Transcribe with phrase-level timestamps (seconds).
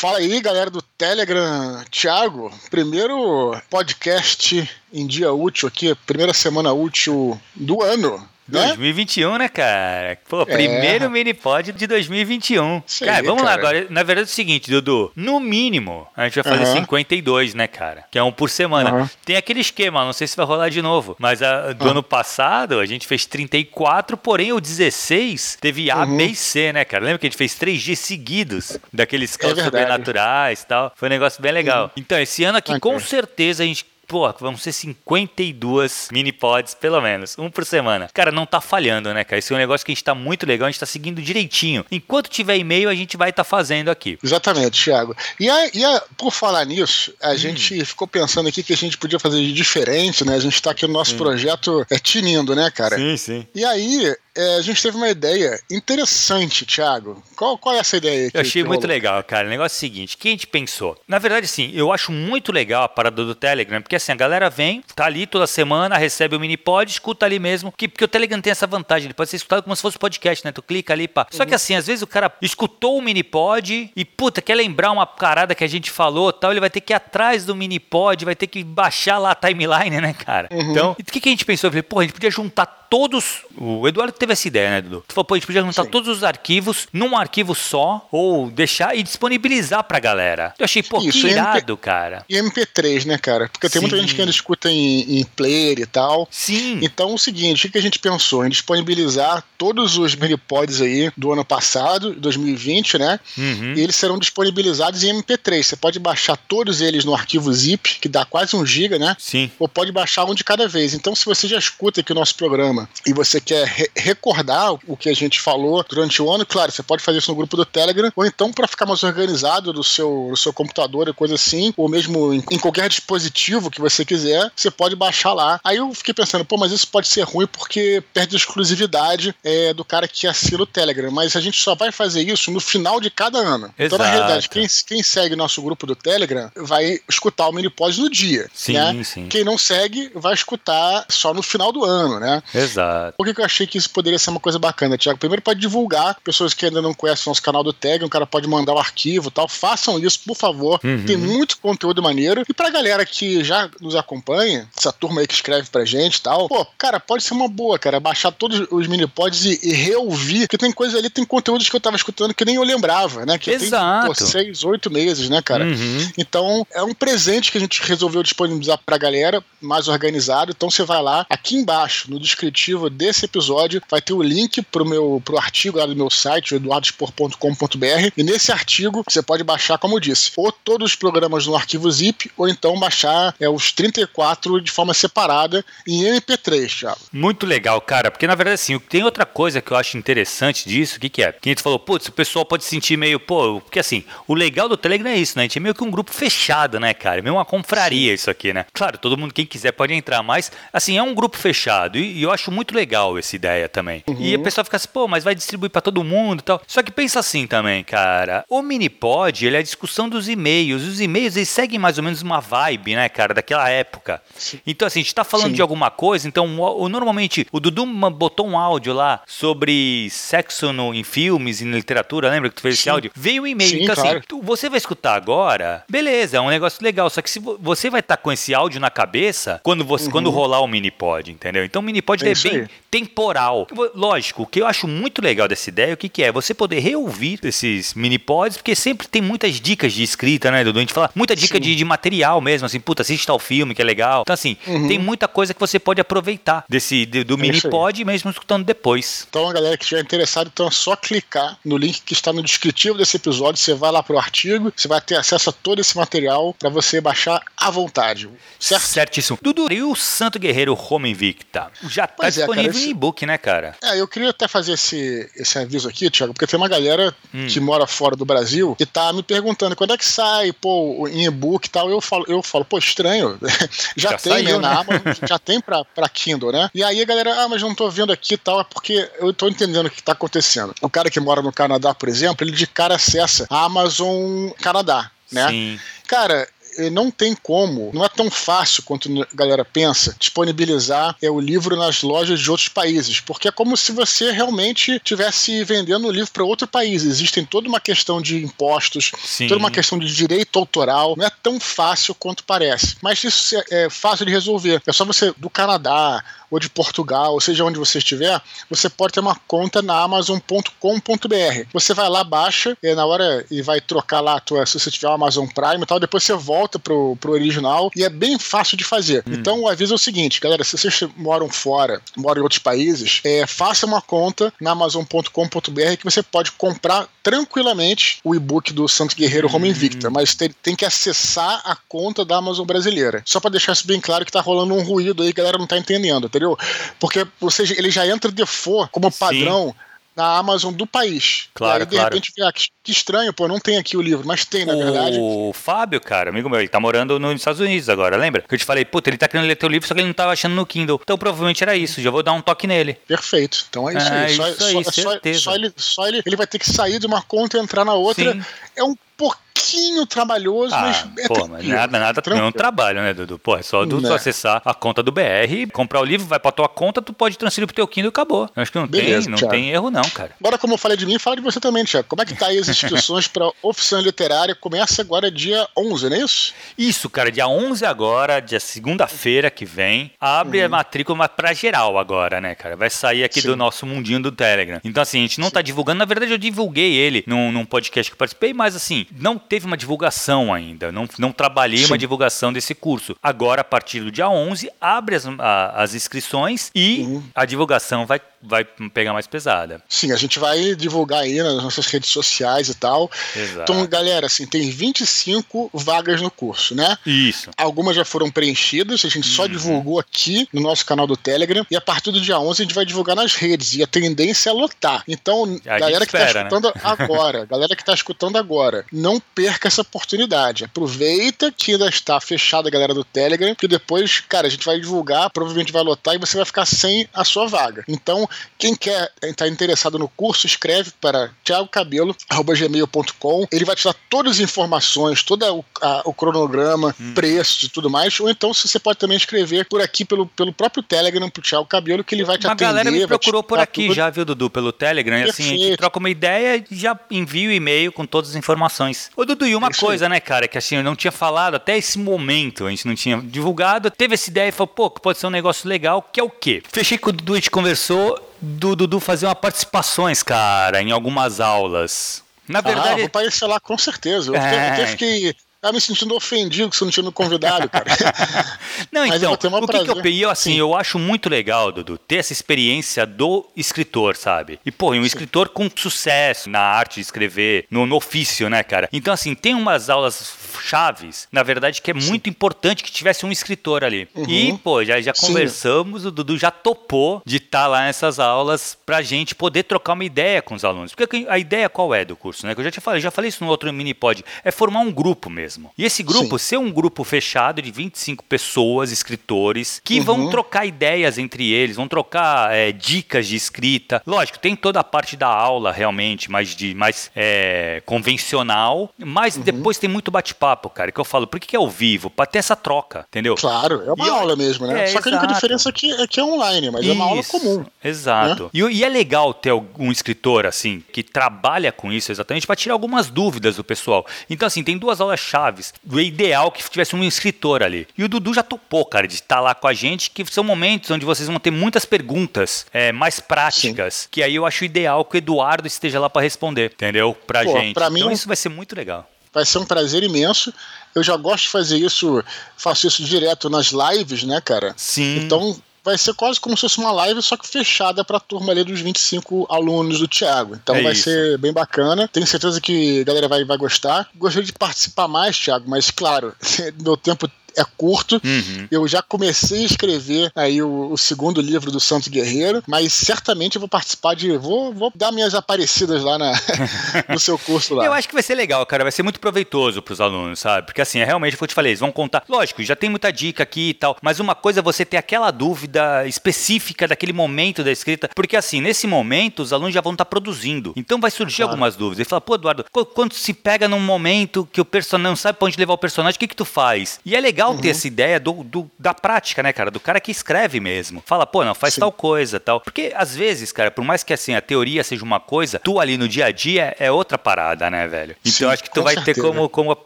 [0.00, 1.84] Fala aí, galera do Telegram.
[1.90, 8.26] Thiago, primeiro podcast em dia útil aqui, primeira semana útil do ano.
[8.50, 10.18] 2021, né, cara?
[10.28, 11.08] Pô, primeiro é.
[11.08, 12.82] mini pod de 2021.
[12.86, 13.44] Sim, cara, vamos cara.
[13.44, 13.86] lá agora.
[13.90, 15.12] Na verdade é o seguinte, Dudu.
[15.14, 16.80] No mínimo, a gente vai fazer uhum.
[16.80, 18.04] 52, né, cara?
[18.10, 18.92] Que é um por semana.
[18.92, 19.08] Uhum.
[19.24, 21.16] Tem aquele esquema, não sei se vai rolar de novo.
[21.18, 21.90] Mas a, do uhum.
[21.92, 26.84] ano passado, a gente fez 34, porém o 16 teve A, B e C, né,
[26.84, 27.04] cara?
[27.04, 30.92] Lembra que a gente fez três dias seguidos daqueles casos é sobrenaturais e tal?
[30.96, 31.84] Foi um negócio bem legal.
[31.84, 31.90] Uhum.
[31.96, 37.00] Então, esse ano aqui, com certeza, a gente pô, vamos ser 52 mini pods, pelo
[37.00, 38.10] menos, um por semana.
[38.12, 39.38] Cara, não tá falhando, né, cara?
[39.38, 41.86] Esse é um negócio que a gente tá muito legal, a gente tá seguindo direitinho.
[41.92, 44.18] Enquanto tiver e-mail, a gente vai estar tá fazendo aqui.
[44.20, 45.16] Exatamente, Thiago.
[45.38, 47.36] E, a, e a, por falar nisso, a hum.
[47.36, 50.34] gente ficou pensando aqui que a gente podia fazer de diferente, né?
[50.34, 51.16] A gente tá aqui no nosso sim.
[51.16, 52.96] projeto é, tinindo, né, cara?
[52.96, 53.46] Sim, sim.
[53.54, 57.22] E aí, é, a gente teve uma ideia interessante, Thiago.
[57.36, 58.36] Qual, qual é essa ideia aqui?
[58.36, 59.46] Eu achei muito legal, cara.
[59.46, 60.96] O negócio é o seguinte: que a gente pensou?
[61.06, 64.50] Na verdade, sim, eu acho muito legal a parada do Telegram, porque assim, a galera
[64.50, 68.08] vem, tá ali toda semana, recebe o mini pod, escuta ali mesmo, que, porque o
[68.08, 70.52] Telegram tem essa vantagem, ele pode ser escutado como se fosse podcast, né?
[70.52, 71.26] Tu clica ali, pá.
[71.30, 71.56] Só que uhum.
[71.56, 75.54] assim, às vezes o cara escutou o mini pod e, puta, quer lembrar uma carada
[75.54, 78.34] que a gente falou tal, ele vai ter que ir atrás do mini pod, vai
[78.34, 80.48] ter que baixar lá a timeline, né, cara?
[80.50, 80.70] Uhum.
[80.70, 81.68] Então, o que, que a gente pensou?
[81.68, 83.44] Eu falei, pô, a gente podia juntar todos.
[83.56, 85.04] O Eduardo teve essa ideia, né, Dudu?
[85.06, 85.90] Tu falou, pô, a gente podia juntar Sim.
[85.90, 90.52] todos os arquivos num arquivo só, ou deixar e disponibilizar pra galera.
[90.58, 92.24] Eu achei, pô, Isso, que irado, MP, cara.
[92.28, 93.48] E MP3, né, cara?
[93.48, 93.86] Porque tem Sim.
[93.90, 96.28] Muita gente que ainda escuta em, em player e tal.
[96.30, 96.78] Sim.
[96.82, 98.44] Então, o seguinte, o que a gente pensou?
[98.44, 103.20] Em disponibilizar todos os minipods aí do ano passado, 2020, né?
[103.36, 103.74] Uhum.
[103.76, 105.62] E eles serão disponibilizados em MP3.
[105.62, 109.16] Você pode baixar todos eles no arquivo zip, que dá quase um giga, né?
[109.18, 109.50] Sim.
[109.58, 110.94] Ou pode baixar um de cada vez.
[110.94, 114.74] Então, se você já escuta aqui o nosso programa programa e você quer re recordar
[114.86, 117.56] o que a gente falou durante o ano, claro, você pode fazer isso no grupo
[117.56, 121.34] do Telegram, ou então para ficar mais organizado do seu, do seu computador e coisa
[121.34, 125.60] assim, ou mesmo em, em, qualquer dispositivo que você quiser, você pode baixar lá.
[125.64, 129.72] Aí eu fiquei pensando, pô, mas isso pode ser ruim porque perde a exclusividade é,
[129.72, 133.00] do cara que assina o Telegram, mas a gente só vai fazer isso no final
[133.00, 133.72] de cada ano.
[133.78, 133.94] Exato.
[133.94, 138.10] Então, na realidade, quem, quem segue nosso grupo do Telegram vai escutar o Minipod no
[138.10, 138.48] dia.
[138.54, 139.04] Sim, né?
[139.04, 139.26] sim.
[139.28, 142.42] Quem não segue vai escutar só no final do ano, né?
[142.54, 143.14] Exato.
[143.16, 145.18] Por que, que eu achei que isso poderia ser uma coisa bacana, Tiago?
[145.18, 146.16] Primeiro, pode divulgar.
[146.22, 148.78] Pessoas que ainda não conhecem o nosso canal do Tag, o cara pode mandar o
[148.78, 149.48] arquivo e tal.
[149.48, 150.80] Façam isso, por favor.
[150.84, 151.04] Uhum.
[151.04, 152.44] Tem muito conteúdo maneiro.
[152.48, 156.22] E pra galera que já nos acompanha, essa turma aí que escreve pra gente e
[156.22, 160.42] tal, pô, cara, pode ser uma boa, cara, baixar todos os mini-pods e, e, reouvir.
[160.42, 163.38] Porque tem coisa ali, tem conteúdos que eu tava escutando que nem eu lembrava, né?
[163.38, 164.06] Que Exato.
[164.06, 165.64] tem, pô, seis, oito meses, né, cara?
[165.64, 166.10] Uhum.
[166.16, 170.52] Então, é um presente que a gente resolveu disponibilizar pra galera, mais organizado.
[170.52, 174.84] Então, você vai lá, aqui embaixo, no descritivo desse episódio vai ter o link pro
[174.84, 179.96] meu pro artigo lá do meu site, eduardospor.com.br, e nesse artigo você pode baixar, como
[179.96, 184.60] eu disse, ou todos os programas no arquivo zip, ou então baixar é, os 34
[184.60, 186.98] de forma separada em MP3, Thiago.
[187.12, 190.96] Muito legal, cara, porque na verdade assim, tem outra coisa que eu acho interessante disso,
[190.96, 191.32] o que, que é?
[191.32, 194.34] Que a gente falou, putz, o pessoal pode se sentir meio, pô, porque assim, o
[194.34, 195.42] legal do Telegram é isso, né?
[195.42, 197.18] A gente é meio que um grupo fechado, né, cara?
[197.18, 198.66] É meio uma confraria isso aqui, né?
[198.72, 202.22] Claro, todo mundo, quem quiser pode entrar, mas assim, é um grupo fechado e, e
[202.22, 204.02] eu acho muito legal essa ideia também.
[204.06, 204.16] Uhum.
[204.18, 206.62] E o pessoal fica assim, pô, mas vai distribuir para todo mundo e tal.
[206.66, 208.44] Só que pensa assim também, cara.
[208.48, 210.82] O Minipod, ele é a discussão dos e-mails.
[210.82, 214.22] Os e-mails, eles seguem mais ou menos uma vibe, né, cara, daquela época.
[214.36, 214.60] Sim.
[214.66, 215.54] Então, assim, a gente tá falando Sim.
[215.54, 220.72] de alguma coisa, então, o, o, normalmente, o Dudu botou um áudio lá sobre sexo
[220.72, 222.80] no, em filmes e na literatura, lembra que tu fez Sim.
[222.80, 223.10] esse áudio?
[223.14, 223.82] Veio o um e-mail.
[223.82, 224.22] Então, assim, claro.
[224.30, 227.08] assim, você vai escutar agora, beleza, é um negócio legal.
[227.10, 230.10] Só que se você vai estar tá com esse áudio na cabeça quando, você, uhum.
[230.12, 231.64] quando rolar o Minipod, entendeu?
[231.64, 233.66] Então, o Minipod é, é bem, temporal.
[233.94, 236.32] Lógico, o que eu acho muito legal dessa ideia, o que, que é?
[236.32, 240.78] Você poder reouvir esses mini pods, porque sempre tem muitas dicas de escrita, né, Dudu?
[240.78, 243.82] A gente fala muita dica de, de, material mesmo, assim, puta, assiste tal filme que
[243.82, 244.22] é legal.
[244.22, 244.88] Então, assim, uhum.
[244.88, 248.64] tem muita coisa que você pode aproveitar desse de, do é mini pod mesmo escutando
[248.64, 249.26] depois.
[249.28, 252.42] Então, a galera que estiver interessada, então é só clicar no link que está no
[252.42, 255.96] descritivo desse episódio, você vai lá pro artigo, você vai ter acesso a todo esse
[255.96, 258.28] material para você baixar à vontade.
[258.58, 258.82] Certo?
[258.82, 259.38] Certíssimo.
[259.40, 261.70] Dudu, e o Santo Guerreiro Home Invicta?
[261.88, 262.88] Já tá pois disponível é, cara, esse...
[262.88, 263.76] em e-book, né, cara?
[263.82, 267.46] É, eu queria até fazer esse, esse aviso aqui, Thiago, porque tem uma galera hum.
[267.46, 271.26] que mora fora do Brasil e tá me perguntando quando é que sai, pô, em
[271.26, 271.88] e-book e tal.
[271.90, 273.19] Eu falo, eu falo, pô, estranho.
[273.96, 274.74] já, já, tem, saiu, né, né?
[274.74, 276.70] na Amazon, já tem pra, pra Kindle, né?
[276.74, 279.32] E aí a galera, ah, mas não tô vendo aqui e tal, é porque eu
[279.32, 280.74] tô entendendo o que tá acontecendo.
[280.80, 285.10] O cara que mora no Canadá, por exemplo, ele de cara acessa a Amazon Canadá,
[285.30, 285.48] né?
[285.48, 285.80] Sim.
[286.06, 286.48] Cara,
[286.90, 291.76] não tem como, não é tão fácil quanto a galera pensa, disponibilizar é, o livro
[291.76, 296.30] nas lojas de outros países, porque é como se você realmente estivesse vendendo o livro
[296.30, 297.04] para outro país.
[297.04, 299.48] Existem toda uma questão de impostos, Sim.
[299.48, 302.96] toda uma questão de direito autoral, não é tão fácil quanto parece.
[303.02, 304.82] Mas isso é, é fácil de resolver.
[304.86, 309.12] É só você do Canadá, ou de Portugal, ou seja onde você estiver, você pode
[309.12, 311.66] ter uma conta na Amazon.com.br.
[311.72, 314.90] Você vai lá, baixa, e na hora e vai trocar lá a tua, se você
[314.90, 318.38] tiver o Amazon Prime e tal, depois você volta pro, pro original e é bem
[318.38, 319.22] fácil de fazer.
[319.26, 319.32] Hum.
[319.34, 323.20] Então o aviso é o seguinte, galera, se vocês moram fora, moram em outros países,
[323.24, 329.14] é, faça uma conta na Amazon.com.br que você pode comprar tranquilamente o e-book do Santo
[329.14, 329.70] Guerreiro Home hum.
[329.70, 333.22] Invicta, mas tem, tem que acessar a conta da Amazon brasileira.
[333.24, 335.66] Só para deixar isso bem claro que tá rolando um ruído aí, a galera não
[335.66, 336.58] tá entendendo, entendeu?
[336.98, 339.68] Porque você, ele já entra default como padrão.
[339.68, 341.48] Sim na Amazon do país.
[341.54, 342.14] Claro, e aí, de claro.
[342.14, 344.78] repente, ah, que, que, estranho, pô, não tem aqui o livro, mas tem, na o
[344.78, 345.16] verdade.
[345.18, 348.42] O Fábio, cara, amigo meu, ele tá morando nos Estados Unidos agora, lembra?
[348.42, 350.14] Que eu te falei, puta, ele tá querendo ler teu livro, só que ele não
[350.14, 351.00] tava achando no Kindle.
[351.02, 352.94] Então provavelmente era isso, já vou dar um toque nele.
[353.06, 353.64] Perfeito.
[353.70, 354.34] Então é isso é, aí.
[354.34, 355.38] Só, isso aí, só, certeza.
[355.38, 357.84] Só, só, ele, só ele, ele vai ter que sair de uma conta e entrar
[357.84, 358.32] na outra.
[358.32, 358.44] Sim.
[358.76, 362.44] É um pouquinho pouquinho trabalhoso, ah, mas é pô, mas nada, nada tranquilo.
[362.44, 363.38] não trabalho, né, Dudu?
[363.38, 364.14] Pô, é só tu né.
[364.14, 367.66] acessar a conta do BR, comprar o livro, vai pra tua conta, tu pode transferir
[367.66, 368.50] pro teu Kindle e acabou.
[368.56, 370.32] Acho que não, Beleza, tem, não tem erro não, cara.
[370.40, 372.08] Agora, como eu falei de mim, fala de você também, Tiago.
[372.08, 374.54] Como é que tá aí as inscrições pra oficina literária?
[374.54, 376.54] Começa agora dia 11, não é isso?
[376.76, 380.66] Isso, cara, dia 11 agora, dia segunda-feira que vem, abre uhum.
[380.66, 382.76] a matrícula pra geral agora, né, cara?
[382.76, 383.48] Vai sair aqui Sim.
[383.48, 384.80] do nosso mundinho do Telegram.
[384.84, 385.54] Então, assim, a gente não Sim.
[385.54, 389.06] tá divulgando, na verdade eu divulguei ele num, num podcast que eu participei, mas assim,
[389.18, 391.86] não teve uma divulgação ainda, não, não trabalhei Sim.
[391.86, 393.16] uma divulgação desse curso.
[393.20, 397.22] Agora, a partir do dia 11, abre as, a, as inscrições e uhum.
[397.34, 399.82] a divulgação vai vai pegar mais pesada.
[399.88, 403.10] Sim, a gente vai divulgar aí nas nossas redes sociais e tal.
[403.36, 403.62] Exato.
[403.62, 406.96] Então, galera, assim, tem 25 vagas no curso, né?
[407.04, 407.50] Isso.
[407.56, 409.34] Algumas já foram preenchidas, a gente uhum.
[409.34, 412.64] só divulgou aqui no nosso canal do Telegram e a partir do dia 11 a
[412.64, 415.04] gente vai divulgar nas redes e a tendência é lotar.
[415.06, 416.80] Então, a galera que tá espera, tá escutando né?
[416.82, 420.64] agora, galera que tá escutando agora, não perca essa oportunidade.
[420.64, 424.80] Aproveita que ainda está fechada a galera do Telegram, que depois, cara, a gente vai
[424.80, 427.84] divulgar, provavelmente vai lotar e você vai ficar sem a sua vaga.
[427.88, 428.28] Então,
[428.58, 433.46] quem quer estar interessado no curso, escreve para thiagocabelo.gmail.com.
[433.50, 437.14] Ele vai te dar todas as informações, todo o, a, o cronograma, hum.
[437.14, 438.18] preços e tudo mais.
[438.20, 442.04] Ou então você pode também escrever por aqui pelo, pelo próprio Telegram pro Thiago Cabelo,
[442.04, 442.70] que ele vai te uma atender.
[442.70, 443.94] A galera me procurou por aqui tudo.
[443.94, 445.18] já, viu, Dudu, pelo Telegram.
[445.18, 448.36] E assim, a gente troca uma ideia e já envia o e-mail com todas as
[448.36, 449.10] informações.
[449.16, 450.10] Ô, Dudu, e uma Isso coisa, aí.
[450.10, 453.20] né, cara, que assim, eu não tinha falado até esse momento, a gente não tinha
[453.20, 453.90] divulgado.
[453.90, 456.62] Teve essa ideia e falou, pô, pode ser um negócio legal, que é o quê?
[456.70, 461.40] Fechei com o Dudu, a gente conversou do Dudu fazer uma participações, cara, em algumas
[461.40, 462.22] aulas.
[462.48, 462.88] Na verdade.
[462.88, 464.30] Ah, vou aparecer lá com certeza.
[464.30, 464.82] Eu, é...
[464.82, 467.84] eu fiquei Tá me sentindo ofendido que você não tinha me convidado, cara.
[468.90, 470.58] não, Mas então, o que, que eu peguei, assim, Sim.
[470.58, 474.58] eu acho muito legal, Dudu, ter essa experiência do escritor, sabe?
[474.64, 475.02] E, pô, um Sim.
[475.02, 478.88] escritor com sucesso na arte de escrever, no, no, ofício, né, cara?
[478.90, 482.30] Então, assim, tem umas aulas chaves, na verdade, que é muito Sim.
[482.30, 484.08] importante que tivesse um escritor ali.
[484.14, 484.28] Uhum.
[484.28, 488.76] E, pô, já, já conversamos, o Dudu já topou de estar tá lá nessas aulas
[488.86, 490.94] pra gente poder trocar uma ideia com os alunos.
[490.94, 492.54] Porque a ideia qual é do curso, né?
[492.54, 494.92] Que eu já te falei, já falei isso no outro mini pod, é formar um
[494.92, 495.70] grupo mesmo mesmo.
[495.76, 496.44] E esse grupo Sim.
[496.44, 500.04] ser um grupo fechado de 25 pessoas, escritores, que uhum.
[500.04, 504.02] vão trocar ideias entre eles, vão trocar é, dicas de escrita.
[504.06, 509.42] Lógico, tem toda a parte da aula realmente, mais de mais é, convencional, mas uhum.
[509.42, 512.10] depois tem muito bate-papo, cara, que eu falo, por que, é ao vivo?
[512.10, 513.34] Pra ter essa troca, entendeu?
[513.34, 514.84] Claro, é uma e, aula mesmo, né?
[514.84, 516.94] É, Só que a única diferença é que, é que é online, mas Isso, é
[516.94, 517.64] uma aula comum.
[517.82, 518.44] Exato.
[518.44, 518.50] Né?
[518.54, 522.74] E, e, é legal ter um escritor, assim, que trabalha com isso exatamente para tirar
[522.74, 524.06] algumas dúvidas do pessoal.
[524.28, 525.72] Então, assim, tem duas aulas chaves.
[525.90, 527.86] O ideal que tivesse um escritor ali.
[527.96, 530.90] E o Dudu já topou, cara, de estar lá com a gente, que são momentos
[530.90, 534.08] onde vocês vão ter muitas perguntas é, mais práticas, Sim.
[534.10, 537.16] que aí eu acho ideal que o Eduardo esteja lá para responder, entendeu?
[537.26, 537.74] Pra Pô, gente.
[537.74, 539.08] Pra então mim, isso vai ser muito legal.
[539.32, 540.52] Vai ser um prazer imenso.
[540.94, 542.22] Eu já gosto de fazer isso,
[542.56, 544.74] faço isso direto nas lives, né, cara?
[544.76, 545.18] Sim.
[545.18, 548.52] Então, vai ser quase como se fosse uma live, só que fechada para a turma
[548.52, 550.54] ali dos 25 alunos do Thiago.
[550.54, 551.04] Então é vai isso.
[551.04, 552.08] ser bem bacana.
[552.08, 554.08] Tenho certeza que a galera vai, vai gostar.
[554.14, 556.34] Gostaria de participar mais, Thiago, mas claro,
[556.82, 558.20] meu tempo é curto.
[558.24, 558.68] Uhum.
[558.70, 563.56] Eu já comecei a escrever aí o, o, segundo livro do Santos Guerreiro, mas certamente
[563.56, 564.36] eu vou participar de.
[564.36, 566.32] Vou, vou dar minhas aparecidas lá na,
[567.08, 567.84] no seu curso lá.
[567.84, 568.84] Eu acho que vai ser legal, cara.
[568.84, 570.66] Vai ser muito proveitoso para os alunos, sabe?
[570.66, 572.24] Porque assim, é realmente o que eu te falei, eles vão contar.
[572.28, 575.30] Lógico, já tem muita dica aqui e tal, mas uma coisa é você ter aquela
[575.30, 580.04] dúvida específica daquele momento da escrita, porque assim, nesse momento os alunos já vão estar
[580.04, 580.72] tá produzindo.
[580.76, 581.52] Então vai surgir claro.
[581.52, 582.00] algumas dúvidas.
[582.00, 582.64] Ele fala, pô, Eduardo,
[582.94, 586.16] quando se pega num momento que o personagem não sabe pra onde levar o personagem,
[586.16, 587.00] o que que tu faz?
[587.04, 587.58] E é legal uhum.
[587.58, 589.70] ter essa ideia do, do, da prática, né, cara?
[589.70, 591.02] Do cara que escreve mesmo.
[591.06, 591.80] Fala, pô, não, faz Sim.
[591.80, 592.60] tal coisa tal.
[592.60, 595.96] Porque às vezes, cara, por mais que assim a teoria seja uma coisa, tu ali
[595.96, 598.16] no dia a dia é outra parada, né, velho?
[598.24, 599.14] Então Sim, acho que tu vai certeza.
[599.14, 599.76] ter como, como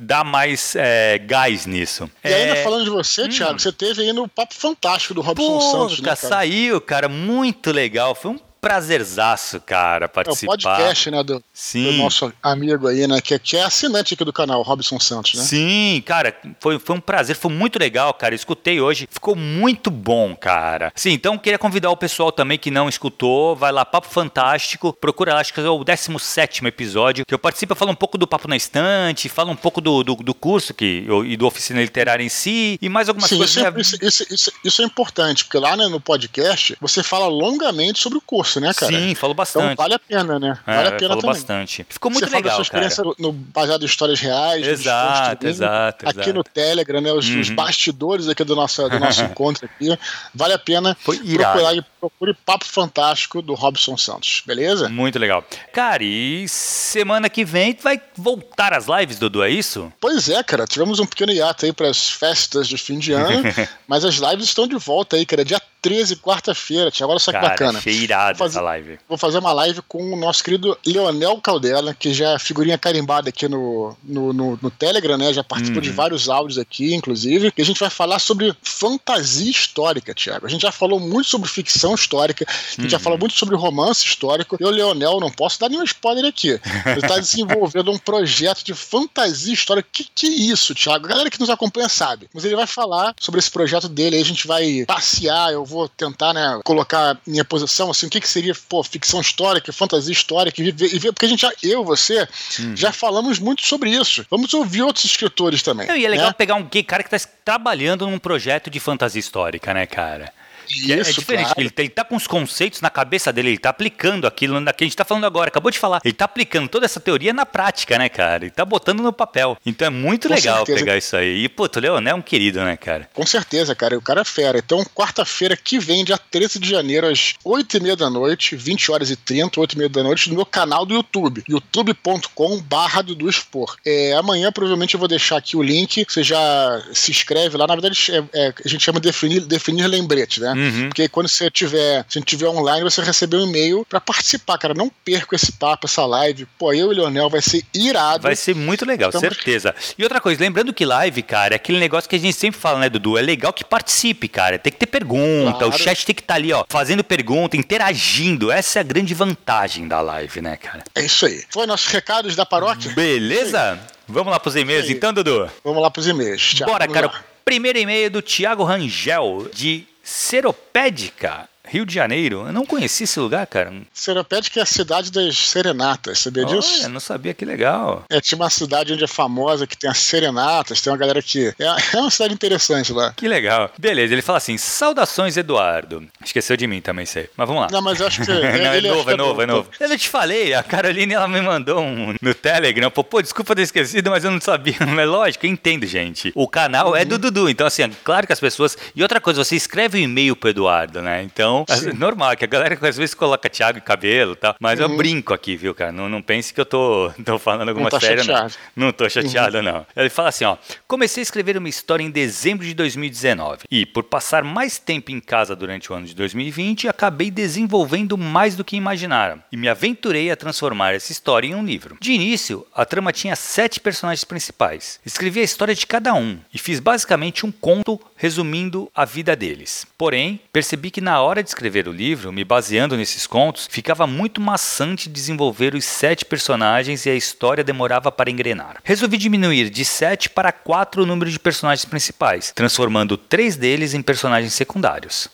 [0.00, 2.10] dar mais é, gás nisso.
[2.24, 2.34] E é...
[2.34, 3.28] ainda falando de você, hum.
[3.28, 6.16] Thiago, você teve aí no Papo Fantástico do Robson Pô, Santos, né, cara?
[6.16, 8.14] Saiu, cara, muito legal.
[8.14, 10.52] Foi um prazerzaço, cara, participar.
[10.52, 11.84] É o podcast, né, do, Sim.
[11.84, 15.42] do nosso amigo aí, né, que, que é assinante aqui do canal, Robson Santos, né?
[15.42, 20.36] Sim, cara, foi, foi um prazer, foi muito legal, cara, escutei hoje, ficou muito bom,
[20.36, 20.92] cara.
[20.94, 25.34] Sim, então queria convidar o pessoal também que não escutou, vai lá, Papo Fantástico, procura
[25.34, 28.28] lá, acho que é o 17 episódio, que eu participo, eu falo um pouco do
[28.28, 31.80] Papo na Estante, falo um pouco do, do, do curso que, eu, e do Oficina
[31.80, 33.56] Literária em si, e mais algumas Sim, coisas.
[33.56, 37.26] Isso é, isso, isso, isso, isso é importante, porque lá né, no podcast você fala
[37.26, 38.92] longamente sobre o curso curso, né, cara?
[38.92, 39.72] Sim, falou bastante.
[39.72, 40.58] Então vale a pena, né?
[40.66, 41.36] É, vale a pena falou também.
[41.36, 41.86] bastante.
[41.88, 43.16] Ficou muito Você legal, fala da sua experiência cara.
[43.18, 44.66] No, baseado em histórias reais.
[44.66, 46.08] Exato, exato.
[46.08, 46.32] Aqui exato.
[46.34, 47.12] no Telegram, né?
[47.12, 47.40] Os, uhum.
[47.40, 49.96] os, bastidores aqui do nosso, do nosso encontro aqui.
[50.34, 54.88] Vale a pena procurar e procure Papo Fantástico do Robson Santos, beleza?
[54.88, 55.44] Muito legal.
[55.72, 59.92] Cara, e semana que vem vai voltar as lives, Dudu, é isso?
[60.00, 60.66] Pois é, cara.
[60.66, 63.42] Tivemos um pequeno hiato aí para as festas de fim de ano,
[63.86, 65.44] mas as lives estão de volta aí, cara.
[65.44, 67.78] Dia 13, quarta-feira, Olha só que Cara, bacana.
[67.80, 68.98] Achei irado fazer, live.
[69.08, 73.28] Vou fazer uma live com o nosso querido Leonel Caldela, que já é figurinha carimbada
[73.28, 75.32] aqui no, no, no, no Telegram, né?
[75.32, 75.96] Já participou de uhum.
[75.96, 77.52] vários áudios aqui, inclusive.
[77.56, 80.46] E a gente vai falar sobre fantasia histórica, Thiago.
[80.46, 82.88] A gente já falou muito sobre ficção histórica, a gente uhum.
[82.88, 84.56] já falou muito sobre romance histórico.
[84.60, 86.60] E o Leonel, não posso dar nenhum spoiler aqui.
[86.86, 89.88] Ele está desenvolvendo um projeto de fantasia histórica.
[89.92, 91.06] Que que é isso, Thiago?
[91.06, 92.28] A galera que nos acompanha sabe.
[92.32, 95.88] Mas ele vai falar sobre esse projeto dele, aí a gente vai passear, eu vou
[95.88, 100.62] tentar, né, colocar minha posição, assim, o que, que seria, pô, ficção histórica, fantasia histórica,
[100.62, 102.26] e ver, e ver porque a gente já, eu, você,
[102.58, 102.76] uhum.
[102.76, 104.26] já falamos muito sobre isso.
[104.30, 105.86] Vamos ouvir outros escritores também.
[105.86, 106.32] Não, e é legal né?
[106.32, 110.32] pegar um cara que está trabalhando num projeto de fantasia histórica, né, cara?
[110.70, 111.46] É, é Isso, é diferente.
[111.46, 111.60] Claro.
[111.60, 114.86] Ele, ele tá com os conceitos na cabeça dele, ele tá aplicando aquilo que a
[114.86, 116.00] gente tá falando agora, acabou de falar.
[116.04, 118.44] Ele tá aplicando toda essa teoria na prática, né, cara?
[118.44, 119.56] Ele tá botando no papel.
[119.64, 120.78] Então é muito com legal certeza.
[120.78, 121.44] pegar isso aí.
[121.44, 123.08] E, pô, o Leonel é um querido, né, cara?
[123.12, 123.96] Com certeza, cara.
[123.96, 124.58] O cara é fera.
[124.58, 129.16] Então, quarta-feira que vem, dia 13 de janeiro, às 8h30 da noite, 20 horas e
[129.16, 133.76] 30, 8h30 da noite, no meu canal do YouTube, youtube.com/barra do Expor.
[133.84, 136.04] É, amanhã, provavelmente, eu vou deixar aqui o link.
[136.08, 137.66] Você já se inscreve lá.
[137.66, 140.51] Na verdade, é, é, a gente chama de definir, definir lembrete, né?
[140.52, 140.88] Uhum.
[140.88, 144.74] Porque quando você tiver, se tiver online, você recebe um e-mail para participar, cara.
[144.74, 146.46] Não perca esse papo, essa live.
[146.58, 148.22] Pô, eu e o Leonel vai ser irado.
[148.22, 149.74] Vai ser muito legal, certeza.
[149.96, 152.78] E outra coisa, lembrando que live, cara, é aquele negócio que a gente sempre fala,
[152.78, 153.18] né, Dudu?
[153.18, 154.58] É legal que participe, cara.
[154.58, 155.74] Tem que ter pergunta, claro.
[155.74, 158.50] o chat tem que estar tá ali, ó, fazendo pergunta, interagindo.
[158.50, 160.84] Essa é a grande vantagem da live, né, cara?
[160.94, 161.42] É isso aí.
[161.50, 162.92] Foi nossos recados da paróquia?
[162.92, 163.78] Beleza?
[164.08, 165.50] Vamos lá pros e-mails então, Dudu?
[165.64, 166.42] Vamos lá pros e-mails.
[166.42, 167.06] Tchau, Bora, cara.
[167.06, 167.24] Lá.
[167.44, 171.48] Primeiro e-mail do Thiago Rangel, de Seropédica.
[171.72, 172.44] Rio de Janeiro.
[172.46, 173.72] Eu não conheci esse lugar, cara.
[173.94, 176.86] Seropédica é a cidade das serenatas, sabia Olha, disso?
[176.90, 178.04] não sabia, que legal.
[178.10, 181.54] É, tinha uma cidade onde é famosa, que tem as serenatas, tem uma galera que...
[181.58, 183.14] É, é uma cidade interessante lá.
[183.16, 183.70] Que legal.
[183.78, 186.06] Beleza, ele fala assim, saudações, Eduardo.
[186.22, 187.30] Esqueceu de mim também, sei.
[187.34, 187.68] Mas vamos lá.
[187.70, 188.28] Não, mas acho que...
[188.28, 189.70] não, é novo, é, é novo, é novo.
[189.80, 193.62] Eu te falei, a Caroline, ela me mandou um no Telegram, pô, pô, desculpa ter
[193.62, 194.76] esquecido, mas eu não sabia.
[194.92, 196.32] Mas lógico, eu entendo, gente.
[196.34, 196.96] O canal uhum.
[196.96, 198.76] é do Dudu, então assim, é claro que as pessoas...
[198.94, 201.22] E outra coisa, você escreve um e-mail pro Eduardo, né?
[201.22, 201.92] Então, Sim.
[201.98, 204.56] normal, que a galera às vezes coloca Thiago e cabelo e tal.
[204.58, 204.86] Mas uhum.
[204.86, 205.92] eu brinco aqui, viu, cara?
[205.92, 208.54] Não, não pense que eu tô, tô falando alguma não séria, chateado.
[208.76, 208.86] não.
[208.86, 209.62] Não tô chateado, uhum.
[209.62, 209.86] não.
[209.96, 210.56] Ele fala assim, ó.
[210.86, 213.64] Comecei a escrever uma história em dezembro de 2019.
[213.70, 218.56] E, por passar mais tempo em casa durante o ano de 2020, acabei desenvolvendo mais
[218.56, 219.38] do que imaginara.
[219.50, 221.96] E me aventurei a transformar essa história em um livro.
[222.00, 225.00] De início, a trama tinha sete personagens principais.
[225.04, 229.84] Escrevi a história de cada um e fiz basicamente um conto resumindo a vida deles.
[229.98, 234.40] Porém, percebi que na hora de escrever o livro, me baseando nesses contos, ficava muito
[234.40, 238.76] maçante desenvolver os sete personagens e a história demorava para engrenar.
[238.84, 244.00] Resolvi diminuir de sete para quatro o número de personagens principais, transformando três deles em
[244.00, 245.26] personagens secundários.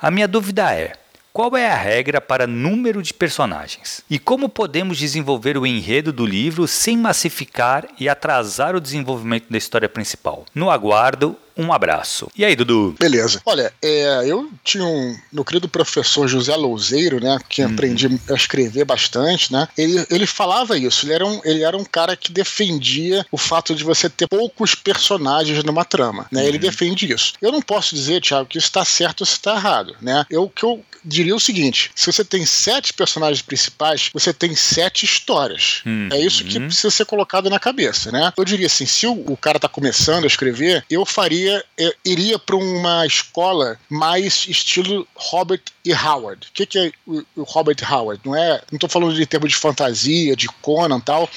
[0.00, 0.94] A minha dúvida é:
[1.34, 4.02] Qual é a regra para número de personagens?
[4.08, 9.58] E como podemos desenvolver o enredo do livro sem massificar e atrasar o desenvolvimento da
[9.58, 10.46] história principal?
[10.54, 12.28] No aguardo, um abraço.
[12.36, 12.94] E aí, Dudu?
[12.98, 13.40] Beleza.
[13.44, 17.72] Olha, é, eu tinha um meu querido professor José Louzeiro, né, que uhum.
[17.72, 19.68] aprendi a escrever bastante, né?
[19.76, 21.06] Ele, ele falava isso.
[21.06, 24.74] Ele era, um, ele era um cara que defendia o fato de você ter poucos
[24.74, 26.42] personagens numa trama, né?
[26.42, 26.48] Uhum.
[26.48, 27.34] Ele defende isso.
[27.40, 30.24] Eu não posso dizer, Thiago, que isso está certo ou se está errado, né?
[30.30, 35.04] Eu que eu diria o seguinte: se você tem sete personagens principais, você tem sete
[35.04, 35.82] histórias.
[35.84, 36.08] Uhum.
[36.12, 38.32] É isso que precisa ser colocado na cabeça, né?
[38.36, 41.64] Eu diria assim, se o, o cara está começando a escrever, eu faria iria,
[42.04, 46.46] iria para uma escola mais estilo Robert e Howard.
[46.48, 48.20] O que, que é o, o Robert Howard?
[48.24, 51.28] Não é, não estou falando de termos de fantasia, de Conan tal,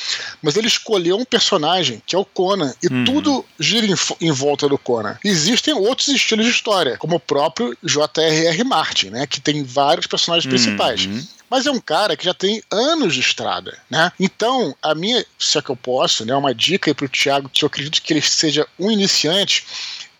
[0.41, 3.03] mas ele escolheu um personagem que é o Conan e uhum.
[3.05, 5.17] tudo gira em, em, volta do Conan.
[5.23, 8.63] Existem outros estilos de história, como o próprio J.R.R.
[8.63, 10.51] Martin, né, que tem vários personagens uhum.
[10.51, 11.07] principais
[11.55, 14.11] mas é um cara que já tem anos de estrada, né?
[14.19, 17.63] Então, a minha, se é que eu posso, né, uma dica aí pro Thiago, que
[17.63, 19.65] eu acredito que ele seja um iniciante,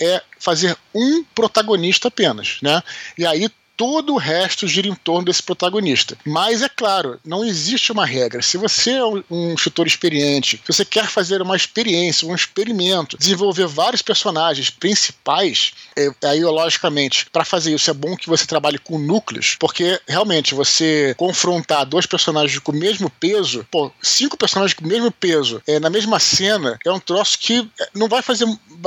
[0.01, 2.81] é fazer um protagonista apenas, né?
[3.17, 6.17] E aí todo o resto gira em torno desse protagonista.
[6.25, 8.41] Mas é claro, não existe uma regra.
[8.41, 13.67] Se você é um escritor experiente, se você quer fazer uma experiência, um experimento, desenvolver
[13.67, 18.97] vários personagens principais, é, aí logicamente, para fazer isso é bom que você trabalhe com
[18.97, 24.85] núcleos, porque realmente você confrontar dois personagens com o mesmo peso, pô, cinco personagens com
[24.85, 28.45] o mesmo peso é, na mesma cena é um troço que é, não vai fazer,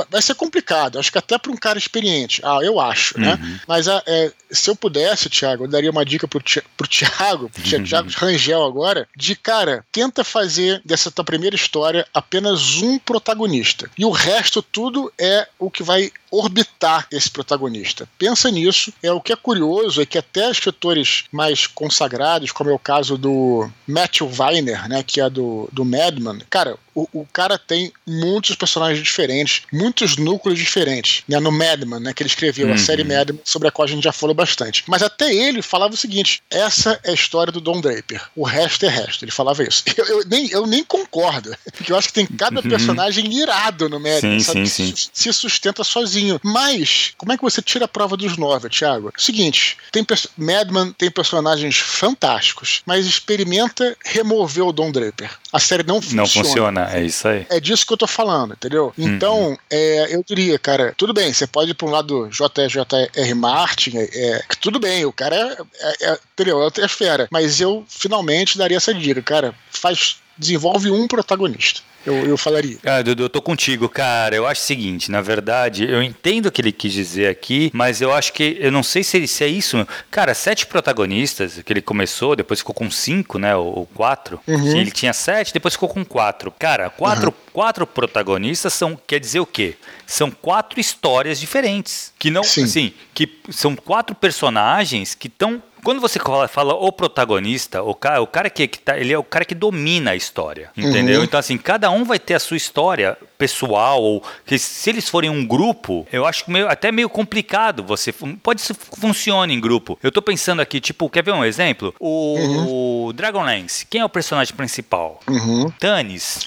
[0.09, 0.99] vai ser complicado.
[0.99, 3.33] Acho que até para um cara experiente, ah, eu acho, né?
[3.33, 3.49] uhum.
[3.49, 3.61] né?
[3.67, 6.41] Mas é, se eu pudesse, Thiago, eu daria uma dica pro,
[6.77, 7.63] pro Thiago, pro.
[7.85, 13.89] Thiago Rangel agora, de cara, tenta fazer dessa tua primeira história apenas um protagonista.
[13.97, 18.07] E o resto tudo é o que vai orbitar esse protagonista.
[18.17, 18.93] Pensa nisso.
[19.01, 23.17] É o que é curioso é que até escritores mais consagrados, como é o caso
[23.17, 26.77] do Matthew Weiner, né, que é do, do Madman, cara,
[27.13, 31.23] o, o cara tem muitos personagens diferentes, muitos núcleos diferentes.
[31.27, 32.73] Né, no Madman, né, que ele escreveu, uhum.
[32.73, 34.83] a série Madman, sobre a qual a gente já falou bastante.
[34.87, 38.21] Mas até ele falava o seguinte: essa é a história do Don Draper.
[38.35, 39.23] O resto é resto.
[39.23, 39.83] Ele falava isso.
[39.99, 42.69] Eu, eu nem, eu nem concordo, porque eu acho que tem cada uhum.
[42.69, 44.69] personagem irado no Madman, sim, sabe?
[44.69, 45.09] Sim, sim.
[45.11, 46.39] Se sustenta sozinho sozinho.
[46.43, 49.13] Mas, como é que você tira a prova dos nove, Thiago?
[49.17, 50.05] Seguinte, tem
[50.37, 55.29] Madman tem personagens fantásticos, mas experimenta remover o Don Draper.
[55.51, 56.21] A série não funciona.
[56.21, 57.45] Não funciona, é isso aí.
[57.49, 58.93] É disso que eu tô falando, entendeu?
[58.97, 59.07] Uhum.
[59.07, 63.97] Então, é, eu diria, cara, tudo bem, você pode ir pra um lado JJR Martin,
[63.97, 66.59] é, é, tudo bem, o cara é, é, é entendeu?
[66.65, 67.27] É fera.
[67.31, 71.81] Mas eu finalmente daria essa dica, cara, faz desenvolve um protagonista.
[72.05, 72.77] Eu, eu falaria.
[72.85, 74.33] Ah, Dudu, eu tô contigo, cara.
[74.33, 77.99] Eu acho o seguinte, na verdade, eu entendo o que ele quis dizer aqui, mas
[77.99, 79.85] eu acho que, eu não sei se, ele, se é isso.
[80.09, 84.39] Cara, sete protagonistas que ele começou, depois ficou com cinco, né, ou, ou quatro.
[84.47, 84.77] Uhum.
[84.77, 86.53] Ele tinha sete, depois ficou com quatro.
[86.57, 87.51] Cara, quatro, uhum.
[87.51, 89.75] quatro protagonistas são, quer dizer o quê?
[90.07, 92.13] São quatro histórias diferentes.
[92.17, 92.63] Que não, Sim.
[92.63, 98.27] assim, que são quatro personagens que estão quando você fala o protagonista, o cara, o
[98.27, 101.19] cara que, que tá, ele é o cara que domina a história, entendeu?
[101.19, 101.25] Uhum.
[101.25, 105.29] Então, assim, cada um vai ter a sua história pessoal, ou que se eles forem
[105.29, 108.11] um grupo, eu acho meio, até meio complicado você.
[108.43, 109.97] Pode ser funcione em grupo.
[110.03, 111.95] Eu tô pensando aqui, tipo, quer ver um exemplo?
[111.99, 113.07] O, uhum.
[113.07, 115.21] o Dragonlance, quem é o personagem principal?
[115.27, 115.71] Uhum.
[115.79, 116.41] Tannis.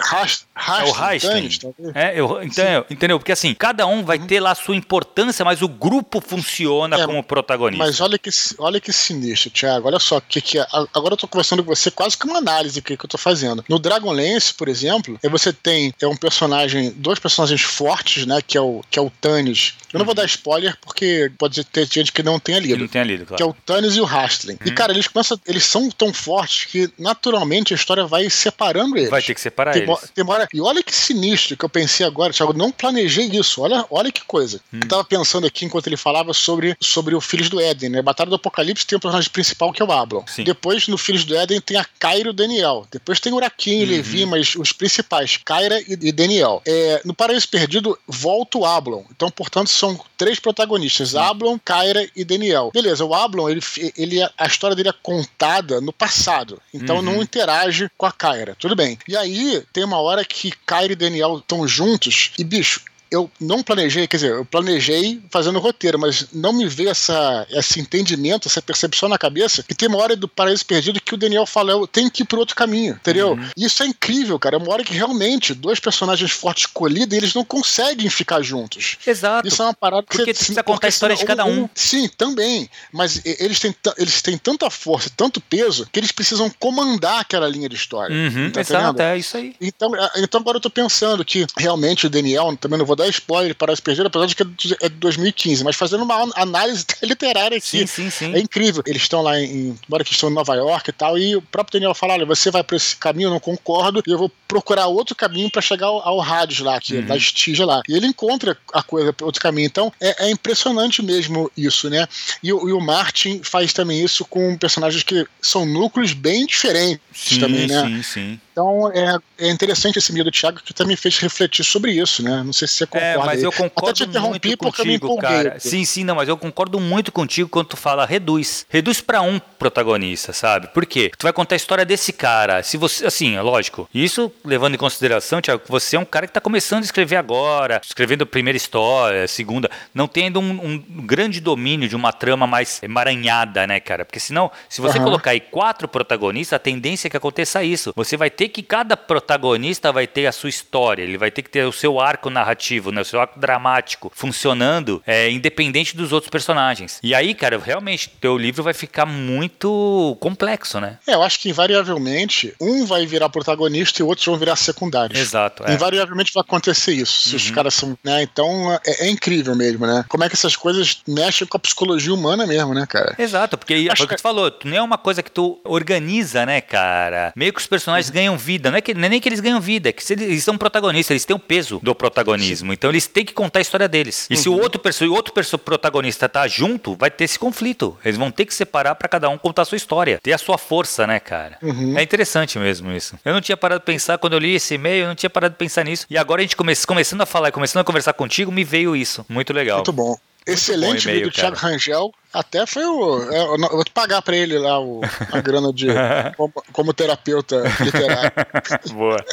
[0.55, 1.49] É o Hastin.
[1.95, 2.87] É, eu, entendeu?
[2.91, 3.19] entendeu?
[3.19, 4.27] Porque assim, cada um vai uhum.
[4.27, 7.85] ter lá a sua importância, mas o grupo funciona é, como protagonista.
[7.85, 9.89] Mas olha que, olha que sinistro, Thiago.
[9.89, 12.83] Olha só, que, que é, agora eu tô conversando com você quase que uma análise
[12.83, 13.65] que, que eu tô fazendo.
[13.69, 18.41] No Dragonlance, por exemplo, você tem é um personagem dois personagens fortes, né?
[18.47, 19.75] Que é o, que é o Tannis.
[19.93, 22.79] Eu não vou dar spoiler porque pode ter gente que não tenha lido.
[22.79, 23.37] não tenha lido, claro.
[23.37, 24.55] Que é o Tannis e o Hastling.
[24.55, 24.67] Uhum.
[24.67, 25.39] E, cara, eles começam.
[25.47, 29.11] Eles são tão fortes que naturalmente a história vai separando eles.
[29.11, 30.11] Vai ter que separar tem, eles.
[30.15, 32.53] Tem hora, e olha que sinistro que eu pensei agora, Thiago.
[32.53, 33.61] Não planejei isso.
[33.61, 34.61] Olha, olha que coisa.
[34.73, 34.81] Uhum.
[34.83, 38.03] Eu tava pensando aqui enquanto ele falava sobre, sobre o Filhos do Éden, né?
[38.03, 40.25] Batalha do Apocalipse tem o personagem principal que é o Ablon.
[40.27, 40.45] Sim.
[40.45, 42.87] Depois, no Filhos do Éden, tem a Kyra e o Daniel.
[42.91, 43.91] Depois tem o Uraquim e uhum.
[43.91, 46.63] Levi, mas os principais, Kyra e, e Daniel.
[46.67, 49.05] É, no Paraíso Perdido, volta o Ablon.
[49.11, 52.71] Então, portanto, são três protagonistas: Ablon, Kyra e Daniel.
[52.73, 53.61] Beleza, o Ablon, ele,
[53.97, 56.63] ele, a história dele é contada no passado.
[56.73, 57.03] Então uhum.
[57.03, 58.57] não interage com a Kyra.
[58.59, 58.97] Tudo bem.
[59.09, 62.81] E aí, tem uma hora que Kyra e Daniel estão juntos e, bicho,
[63.13, 67.47] eu não planejei, quer dizer, eu planejei fazendo o roteiro, mas não me veio essa,
[67.51, 71.19] esse entendimento, essa percepção na cabeça, que tem uma hora do Paraíso Perdido que o
[71.19, 73.33] Daniel fala, eu tenho que ir pro outro caminho, entendeu?
[73.33, 73.51] Uhum.
[73.55, 74.57] Isso é incrível, cara.
[74.57, 78.97] É uma hora que realmente dois personagens fortes escolhidos, eles não conseguem ficar juntos.
[79.07, 79.47] Exato.
[79.47, 81.65] Isso é uma parada que porque você precisa contar a história de cada um.
[81.65, 81.69] um.
[81.75, 82.69] Sim, também.
[82.91, 87.69] Mas eles têm, eles têm tanta força, tanto peso, que eles precisam comandar aquela linha
[87.69, 88.15] de história.
[88.15, 89.55] Uhum, tá exato, é isso aí.
[89.61, 93.55] Então, então agora eu tô pensando que realmente o Daniel, também não vou dar spoiler
[93.55, 97.87] para se perder, apesar de que é de 2015, mas fazendo uma análise literária aqui.
[97.87, 98.35] Sim, sim, sim.
[98.35, 98.83] É incrível.
[98.87, 99.77] Eles estão lá em.
[99.87, 102.51] Embora que estão em Nova York e tal, e o próprio Daniel fala: olha, você
[102.51, 105.87] vai para esse caminho, eu não concordo, e eu vou procurar outro caminho para chegar
[105.87, 107.07] ao, ao rádio lá, que uhum.
[107.07, 107.83] da Estígia lá.
[107.89, 109.67] E ele encontra a coisa, outro caminho.
[109.67, 112.07] Então, é, é impressionante mesmo isso, né?
[112.43, 117.41] E, e, o Martin faz também isso com personagens que são núcleos bem diferentes sim,
[117.41, 117.83] também, né?
[117.87, 118.41] Sim, sim.
[118.53, 122.43] Então é, é interessante esse meio do Thiago que também fez refletir sobre isso, né?
[122.45, 123.07] Não sei se você concorda.
[123.07, 125.59] É, mas eu concordo Até te interrompi muito porque contigo, eu me cara.
[125.59, 128.67] Sim, sim, não, mas eu concordo muito contigo quando tu fala reduz.
[128.69, 130.69] Reduz para um protagonista, sabe?
[130.69, 131.11] Por quê?
[131.17, 132.63] Tu vai contar a história desse cara.
[132.63, 133.89] Se você, assim, é lógico.
[133.95, 137.17] Isso levando em consideração, Thiago, que você é um cara que tá começando a escrever
[137.17, 142.13] agora, escrevendo a primeira história, a segunda, não tendo um, um grande domínio de uma
[142.13, 144.05] trama mais emaranhada, né, cara?
[144.05, 145.05] Porque senão, se você uhum.
[145.05, 147.93] colocar aí quatro protagonistas, a tendência é que aconteça isso.
[147.97, 151.51] Você vai ter que cada protagonista vai ter a sua história, ele vai ter que
[151.51, 156.31] ter o seu arco narrativo, né, o seu arco dramático funcionando, é, independente dos outros
[156.31, 156.99] personagens.
[157.03, 160.99] E aí, cara, realmente, teu livro vai ficar muito complexo, né?
[161.07, 165.19] É, eu acho que invariavelmente um vai virar protagonista e outros vão virar secundários.
[165.19, 165.65] Exato.
[165.67, 165.75] É.
[165.75, 167.29] Invariavelmente vai acontecer isso.
[167.29, 167.37] Se uhum.
[167.37, 168.23] os caras são, né?
[168.23, 170.05] Então é, é, incrível mesmo, né?
[170.09, 173.15] Como é que essas coisas mexem com a psicologia humana mesmo, né, cara?
[173.19, 177.33] Exato, porque acho que tu falou, não é uma coisa que tu organiza, né, cara?
[177.37, 178.15] Meio que os personagens uhum.
[178.33, 178.71] Ganham vida.
[178.71, 180.57] Não é, que, não é nem que eles ganham vida, é que eles, eles são
[180.57, 182.73] protagonistas, eles têm o peso do protagonismo.
[182.73, 184.27] Então eles têm que contar a história deles.
[184.31, 184.41] E uhum.
[184.41, 187.97] se o outro, o outro protagonista tá junto, vai ter esse conflito.
[188.05, 190.19] Eles vão ter que separar para cada um contar a sua história.
[190.23, 191.59] Ter a sua força, né, cara?
[191.63, 191.97] Uhum.
[191.99, 193.19] É interessante mesmo isso.
[193.25, 195.55] Eu não tinha parado de pensar, quando eu li esse e-mail, eu não tinha parado
[195.55, 196.07] de pensar nisso.
[196.09, 199.25] E agora a gente come, começando a falar, começando a conversar contigo, me veio isso.
[199.29, 199.79] Muito legal.
[199.79, 200.17] Muito bom.
[200.47, 202.13] Excelente vídeo do Thiago Rangel.
[202.33, 203.31] Até foi o.
[203.31, 205.89] É, eu vou te pagar pra ele lá o, a grana de.
[206.37, 208.33] como, como terapeuta literário.
[208.93, 209.25] Boa.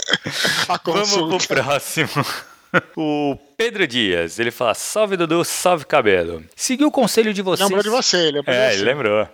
[0.84, 2.10] Vamos pro próximo.
[2.98, 6.42] o Pedro Dias, ele fala: Salve Dudu, salve cabelo.
[6.56, 7.68] Segui o conselho de vocês.
[7.70, 9.28] Lembrou de você, lembrou É, de ele lembrou.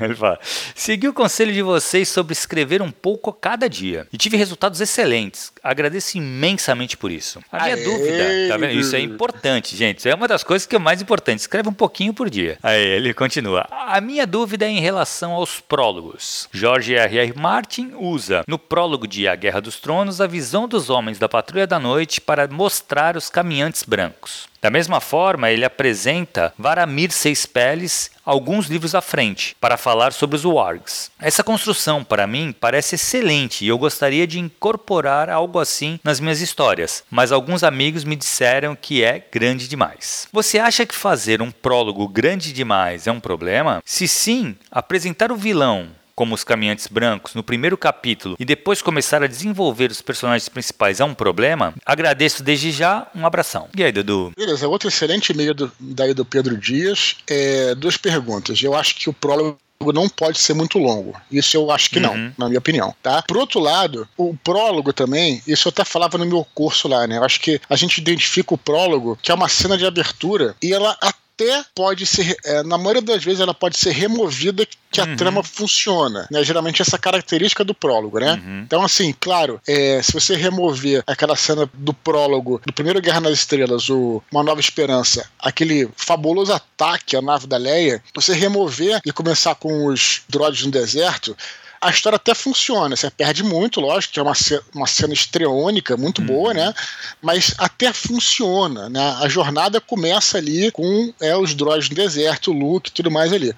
[0.00, 0.40] ele fala:
[0.74, 4.06] Segui o conselho de vocês sobre escrever um pouco a cada dia.
[4.10, 5.52] E tive resultados excelentes.
[5.62, 7.38] Agradeço imensamente por isso.
[7.52, 7.84] A minha Aê.
[7.84, 8.80] dúvida, tá vendo?
[8.80, 9.98] Isso é importante, gente.
[9.98, 11.40] Isso é uma das coisas que é mais importante.
[11.40, 12.56] Escreve um pouquinho por dia.
[12.62, 13.66] Aí ele continua.
[13.70, 16.48] A minha dúvida é em relação aos prólogos.
[16.50, 17.18] George R.
[17.18, 17.34] R.
[17.36, 21.66] Martin usa no prólogo de A Guerra dos Tronos a visão dos homens da Patrulha
[21.66, 24.48] da Noite para mostrar os caminhos caminhantes brancos.
[24.62, 30.36] Da mesma forma, ele apresenta Varamir Seis Peles alguns livros à frente para falar sobre
[30.36, 31.10] os wargs.
[31.18, 36.40] Essa construção, para mim, parece excelente e eu gostaria de incorporar algo assim nas minhas
[36.40, 40.28] histórias, mas alguns amigos me disseram que é grande demais.
[40.30, 43.82] Você acha que fazer um prólogo grande demais é um problema?
[43.84, 45.88] Se sim, apresentar o vilão
[46.20, 51.00] como os caminhantes brancos no primeiro capítulo e depois começar a desenvolver os personagens principais
[51.00, 53.06] é um problema, agradeço desde já.
[53.14, 53.70] Um abração.
[53.74, 54.30] E aí, Dudu?
[54.36, 57.16] Beleza, outro excelente e-mail do, daí do Pedro Dias.
[57.26, 58.62] É, duas perguntas.
[58.62, 59.58] Eu acho que o prólogo
[59.94, 61.18] não pode ser muito longo.
[61.32, 62.32] Isso eu acho que não, uhum.
[62.36, 63.22] na minha opinião, tá?
[63.22, 67.16] Por outro lado, o prólogo também, isso eu até falava no meu curso lá, né?
[67.16, 70.74] Eu acho que a gente identifica o prólogo, que é uma cena de abertura, e
[70.74, 70.98] ela
[71.40, 75.16] até pode ser, é, na maioria das vezes, ela pode ser removida que a uhum.
[75.16, 76.42] trama funciona, né?
[76.42, 78.34] Geralmente essa característica do prólogo, né?
[78.44, 78.62] Uhum.
[78.66, 83.34] Então, assim, claro, é, se você remover aquela cena do prólogo do primeiro Guerra nas
[83.34, 89.12] Estrelas, o Uma Nova Esperança, aquele fabuloso ataque à nave da Leia, você remover e
[89.12, 91.36] começar com os droids no deserto,
[91.80, 92.94] a história até funciona.
[92.94, 94.34] Você perde muito, lógico, que é uma,
[94.74, 96.54] uma cena estreônica, muito boa, uhum.
[96.54, 96.74] né?
[97.22, 99.16] Mas até funciona, né?
[99.20, 103.32] A jornada começa ali com é, os droids no deserto, o Luke e tudo mais
[103.32, 103.54] ali.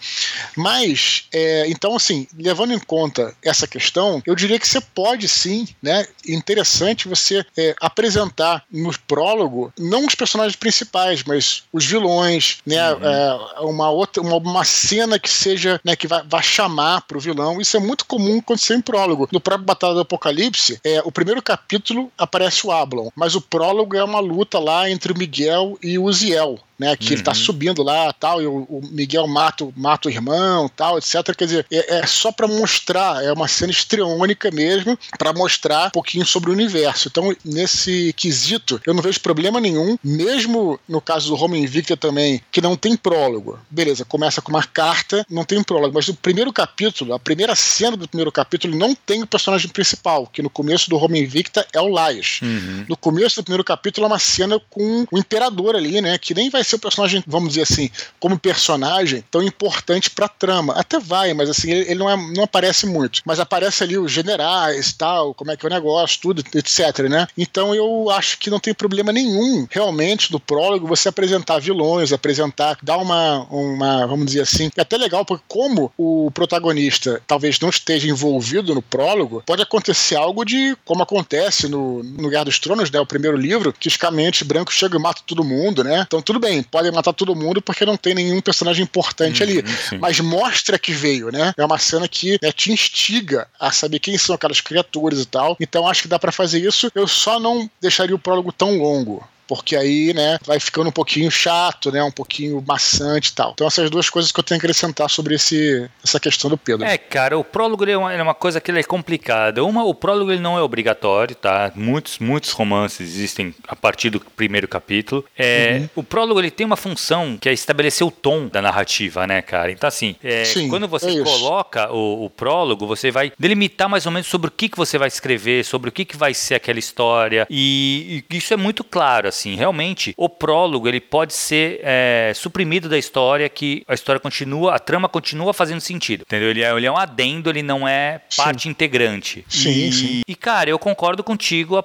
[0.57, 5.67] Mas, é, então, assim, levando em conta essa questão, eu diria que você pode sim,
[5.83, 6.07] né?
[6.29, 12.93] Interessante você é, apresentar no prólogo, não os personagens principais, mas os vilões, né?
[12.93, 13.01] Uhum.
[13.05, 17.21] É, uma outra, uma, uma cena que seja, né, que vai, vai chamar para o
[17.21, 17.61] vilão.
[17.61, 19.27] Isso é muito comum acontecer em prólogo.
[19.33, 23.97] No próprio Batalha do Apocalipse, é, o primeiro capítulo aparece o Ablon, mas o prólogo
[23.97, 26.97] é uma luta lá entre o Miguel e o Uziel né?
[26.97, 27.13] Que uhum.
[27.13, 27.37] ele tá uhum.
[27.37, 31.35] subindo lá tal, e o, o, Miguel mata, mata o irmão tal, etc.
[31.37, 35.91] Quer dizer, é, é só para mostrar, é uma cena estriônica mesmo, para mostrar um
[35.91, 37.09] pouquinho sobre o universo.
[37.09, 42.43] Então, nesse quesito, eu não vejo problema nenhum, mesmo no caso do Home Invicta também,
[42.51, 43.59] que não tem prólogo.
[43.71, 47.97] Beleza, começa com uma carta, não tem prólogo, mas no primeiro capítulo, a primeira cena
[47.97, 51.81] do primeiro capítulo não tem o personagem principal, que no começo do Home Invicta é
[51.81, 52.41] o Laios.
[52.43, 52.87] Uhum.
[52.89, 56.51] No começo do primeiro capítulo é uma cena com o imperador ali, né, que nem
[56.51, 60.75] vai ser o personagem, vamos dizer assim, como personagem tão importante pra trama.
[60.75, 63.23] Até vai, mas assim, ele, ele não, é, não aparece muito.
[63.25, 67.27] Mas aparece ali os generais, tal, como é que é o negócio, tudo, etc, né?
[67.37, 72.79] Então eu acho que não tem problema nenhum, realmente, do prólogo, você apresentar vilões, apresentar,
[72.83, 77.69] dar uma, uma vamos dizer assim, é até legal, porque como o protagonista talvez não
[77.69, 82.91] esteja envolvido no prólogo, pode acontecer algo de, como acontece no, no Guerra dos Tronos,
[82.91, 86.05] né, o primeiro livro, que os brancos chegam e matam todo mundo, né?
[86.07, 89.69] Então tudo bem, podem matar todo mundo porque não tem nenhum personagem importante uhum, ali,
[89.69, 89.99] sim.
[89.99, 91.53] mas mostra que veio, né?
[91.57, 95.57] É uma cena que né, te instiga a saber quem são aquelas criaturas e tal.
[95.61, 96.91] Então acho que dá para fazer isso.
[96.95, 101.31] Eu só não deixaria o prólogo tão longo porque aí, né, vai ficando um pouquinho
[101.31, 103.53] chato, né, um pouquinho maçante e tal.
[103.53, 106.87] Então essas duas coisas que eu tenho que acrescentar sobre esse, essa questão do Pedro.
[106.87, 109.63] É, cara, o prólogo é uma, é uma coisa que ele é complicada.
[109.63, 111.71] Uma, o prólogo ele não é obrigatório, tá?
[111.75, 115.23] Muitos, muitos romances existem a partir do primeiro capítulo.
[115.37, 115.89] É, uhum.
[115.97, 119.71] O prólogo ele tem uma função que é estabelecer o tom da narrativa, né, cara?
[119.71, 124.07] Então assim, é, Sim, quando você é coloca o, o, prólogo, você vai delimitar mais
[124.07, 126.55] ou menos sobre o que, que você vai escrever, sobre o que, que vai ser
[126.55, 131.35] aquela história e, e isso é muito claro, assim assim, realmente o prólogo ele pode
[131.35, 136.51] ser é, suprimido da história, que a história continua, a trama continua fazendo sentido, entendeu?
[136.51, 138.69] Ele é, ele é um adendo, ele não é parte sim.
[138.69, 139.45] integrante.
[139.49, 140.21] Sim, e, sim.
[140.27, 141.79] E cara, eu concordo contigo.
[141.79, 141.85] A,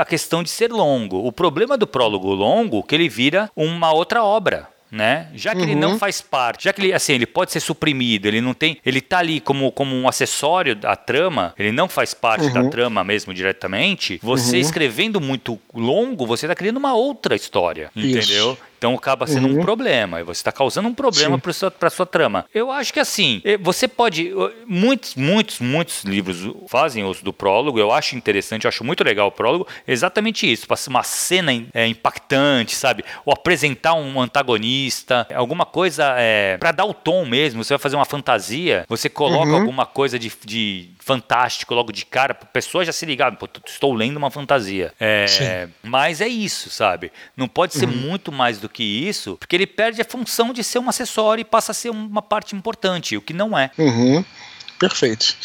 [0.00, 1.26] a questão de ser longo.
[1.26, 5.28] O problema do prólogo longo é que ele vira uma outra obra né?
[5.34, 5.64] Já que uhum.
[5.64, 5.98] ele não uhum.
[5.98, 9.18] faz parte, já que ele assim, ele pode ser suprimido, ele não tem, ele tá
[9.18, 12.52] ali como, como um acessório da trama, ele não faz parte uhum.
[12.52, 14.18] da trama mesmo diretamente.
[14.22, 14.62] Você uhum.
[14.62, 18.58] escrevendo muito longo, você tá criando uma outra história, Isso.
[18.78, 19.60] Então acaba sendo uhum.
[19.60, 20.20] um problema.
[20.20, 22.46] E você está causando um problema para sua, sua trama.
[22.54, 24.32] Eu acho que assim, eh, você pode.
[24.66, 27.78] Muitos, muitos, muitos livros fazem uso do prólogo.
[27.78, 29.66] Eu acho interessante, eu acho muito legal o prólogo.
[29.86, 30.66] Exatamente isso.
[30.66, 33.04] Para uma cena é, impactante, sabe?
[33.24, 37.64] Ou apresentar um antagonista, alguma coisa é, eh, para dar o tom mesmo.
[37.64, 39.56] Você vai fazer uma fantasia, você coloca uhum.
[39.56, 43.94] alguma coisa de, de fantástico logo de cara, a pessoa já se ligar, Pô, estou
[43.94, 44.92] lendo uma fantasia.
[44.98, 47.12] É, mas é isso, sabe?
[47.36, 47.94] Não pode ser uhum.
[47.94, 51.44] muito mais do que isso, porque ele perde a função de ser um acessório e
[51.44, 53.70] passa a ser uma parte importante, o que não é.
[53.78, 54.24] Uhum.
[54.80, 55.36] Perfeito.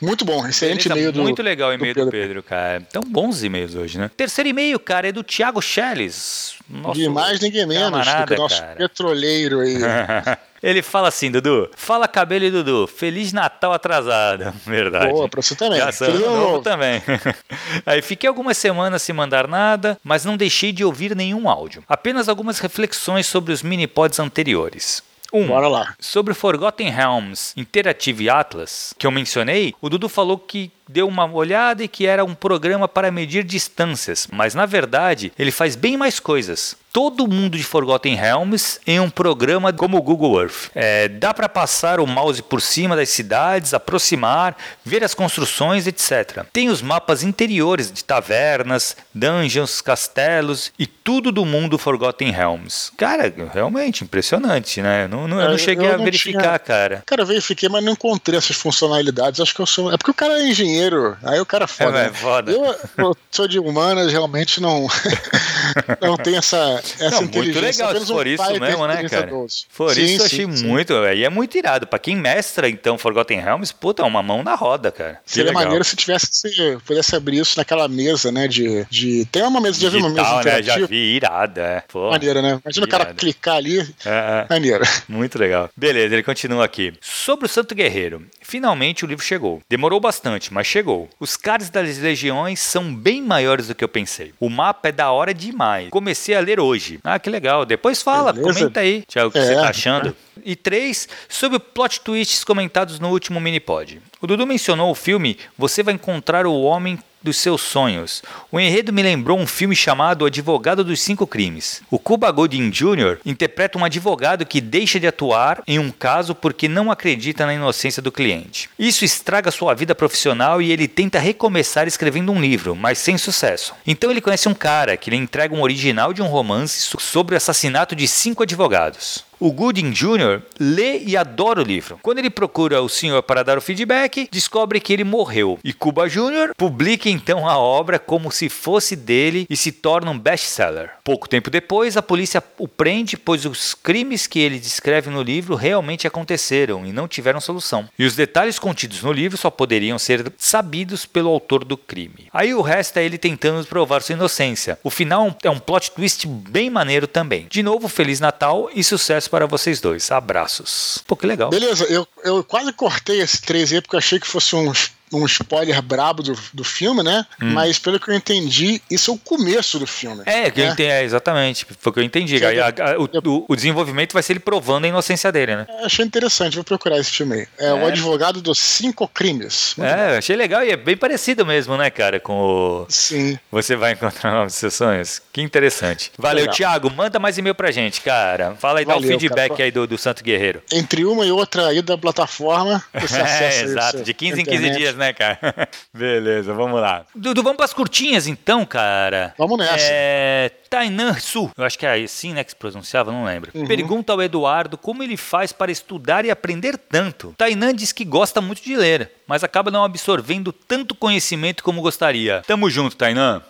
[0.00, 2.42] Muito bom, excelente e-mail do Muito legal o e-mail do, do Pedro.
[2.42, 2.84] cara.
[2.88, 4.10] Então, bons e-mails hoje, né?
[4.16, 6.56] Terceiro e-mail, cara, é do Thiago Schelles.
[6.92, 8.74] De mais ninguém menos camarada, do que o nosso cara.
[8.74, 9.76] petroleiro aí.
[10.62, 11.70] Ele fala assim, Dudu.
[11.76, 12.86] Fala cabelo e Dudu.
[12.86, 14.52] Feliz Natal atrasado.
[14.66, 15.12] Verdade.
[15.12, 15.80] Boa, pra você também.
[15.92, 17.02] Feliz novo também.
[17.86, 21.82] Aí fiquei algumas semanas sem mandar nada, mas não deixei de ouvir nenhum áudio.
[21.88, 25.02] Apenas algumas reflexões sobre os mini-pods anteriores.
[25.32, 25.94] Um, Bora lá.
[26.00, 31.84] Sobre Forgotten Realms Interactive Atlas, que eu mencionei, o Dudu falou que deu uma olhada
[31.84, 36.18] e que era um programa para medir distâncias, mas na verdade ele faz bem mais
[36.18, 36.76] coisas.
[36.90, 40.70] Todo mundo de Forgotten Realms em um programa como o Google Earth.
[40.74, 46.44] É, dá para passar o mouse por cima das cidades, aproximar, ver as construções, etc.
[46.50, 52.90] Tem os mapas interiores de tavernas, dungeons, castelos e tudo do mundo Forgotten Realms.
[52.96, 55.06] Cara, realmente impressionante, né?
[55.06, 56.58] Não, não, eu não é, cheguei eu a verificar, tinha...
[56.58, 57.02] cara.
[57.06, 59.40] Cara, verifiquei, mas não encontrei essas funcionalidades.
[59.40, 59.92] Acho que eu sou.
[59.92, 61.16] É porque o cara é engenheiro engenheiro.
[61.22, 61.98] Aí o cara é foda.
[61.98, 62.12] É, né?
[62.12, 62.52] foda.
[62.52, 64.86] Eu, eu, sou de humanas, realmente não,
[66.00, 67.28] não tem essa, essa não.
[67.28, 69.30] Muito legal, se for um isso mesmo, né, cara?
[69.68, 70.94] For sim, isso, eu achei sim, muito.
[70.94, 71.86] Aí é muito irado.
[71.86, 75.20] Pra quem mestra, então, Forgotten Realms, puta, uma mão na roda, cara.
[75.24, 78.48] Seria maneiro se tivesse, se pudesse abrir isso naquela mesa, né?
[78.48, 78.86] De.
[78.90, 79.24] de...
[79.26, 80.62] Tem uma mesa, já viu uma mesa né?
[80.62, 81.60] Já vi, irada.
[81.60, 81.82] É.
[81.88, 82.60] Pô, maneira, né?
[82.64, 83.80] Imagina o cara clicar ali.
[84.04, 84.46] É, é.
[84.48, 84.84] Maneiro.
[85.08, 85.70] Muito legal.
[85.76, 86.92] Beleza, ele continua aqui.
[87.00, 88.24] Sobre o Santo Guerreiro.
[88.42, 89.60] Finalmente o livro chegou.
[89.68, 91.08] Demorou bastante, mas chegou.
[91.20, 94.32] Os caras das legiões são bem maiores do que eu pensei.
[94.40, 95.57] O mapa é da hora demais.
[95.90, 97.00] Comecei a ler hoje.
[97.02, 97.66] Ah, que legal.
[97.66, 98.58] Depois fala, Beleza.
[98.60, 100.16] comenta aí, Tiago, o que é, você tá achando.
[100.44, 104.00] E três, sobre plot twists comentados no último mini-pod.
[104.20, 108.22] O Dudu mencionou o filme Você vai encontrar o homem dos seus sonhos.
[108.50, 111.82] O enredo me lembrou um filme chamado Advogado dos Cinco Crimes.
[111.90, 113.18] O Cuba Gooding Jr.
[113.24, 118.02] interpreta um advogado que deixa de atuar em um caso porque não acredita na inocência
[118.02, 118.70] do cliente.
[118.78, 123.74] Isso estraga sua vida profissional e ele tenta recomeçar escrevendo um livro, mas sem sucesso.
[123.86, 127.36] Então ele conhece um cara que lhe entrega um original de um romance sobre o
[127.36, 129.27] assassinato de cinco advogados.
[129.40, 130.42] O Gooding Jr.
[130.58, 132.00] lê e adora o livro.
[132.02, 135.60] Quando ele procura o senhor para dar o feedback, descobre que ele morreu.
[135.62, 136.50] E Cuba Jr.
[136.56, 140.90] publica então a obra como se fosse dele e se torna um best-seller.
[141.04, 145.54] Pouco tempo depois, a polícia o prende, pois os crimes que ele descreve no livro
[145.54, 147.88] realmente aconteceram e não tiveram solução.
[147.96, 152.26] E os detalhes contidos no livro só poderiam ser sabidos pelo autor do crime.
[152.32, 154.80] Aí o resto é ele tentando provar sua inocência.
[154.82, 157.46] O final é um plot twist bem maneiro também.
[157.48, 160.10] De novo, Feliz Natal e sucesso para vocês dois.
[160.10, 161.02] Abraços.
[161.06, 161.50] Pô, que legal.
[161.50, 165.24] Beleza, eu, eu quase cortei esse 3 aí porque eu achei que fosse uns um
[165.26, 167.24] spoiler brabo do, do filme, né?
[167.40, 167.52] Hum.
[167.52, 170.22] Mas pelo que eu entendi, isso é o começo do filme.
[170.26, 170.68] É, que né?
[170.68, 171.66] entendi, é exatamente.
[171.78, 172.42] Foi o que eu entendi.
[172.42, 175.66] É, a, a, o, o, desenvolvimento vai ser ele provando a inocência dele, né?
[175.82, 177.48] achei interessante, vou procurar esse filme aí.
[177.58, 177.74] É, é.
[177.74, 179.74] O Advogado dos Cinco Crimes.
[179.76, 180.18] Muito é, bom.
[180.18, 182.20] achei legal e é bem parecido mesmo, né, cara?
[182.20, 182.86] Com o.
[182.88, 183.38] Sim.
[183.50, 185.22] Você vai encontrar o nome dos seus sonhos.
[185.32, 186.12] Que interessante.
[186.18, 186.54] Valeu, legal.
[186.54, 186.90] Thiago.
[186.90, 188.54] Manda mais e-mail pra gente, cara.
[188.58, 189.64] Fala aí, Valeu, dá um feedback cara.
[189.64, 190.62] aí do, do Santo Guerreiro.
[190.72, 194.02] Entre uma e outra aí da plataforma, você é, exato.
[194.02, 195.38] De 15 em 15 dias, né, cara?
[195.94, 197.04] Beleza, vamos lá.
[197.14, 199.34] Dudu, vamos para as curtinhas então, cara.
[199.38, 199.86] Vamos nessa.
[199.88, 200.50] É.
[200.68, 203.50] Tainan Su, eu acho que é assim, né, que se pronunciava, não lembro.
[203.54, 203.66] Uhum.
[203.66, 207.34] Pergunta ao Eduardo como ele faz para estudar e aprender tanto.
[207.36, 212.42] Tainan diz que gosta muito de ler, mas acaba não absorvendo tanto conhecimento como gostaria.
[212.46, 213.42] Tamo junto, Tainan.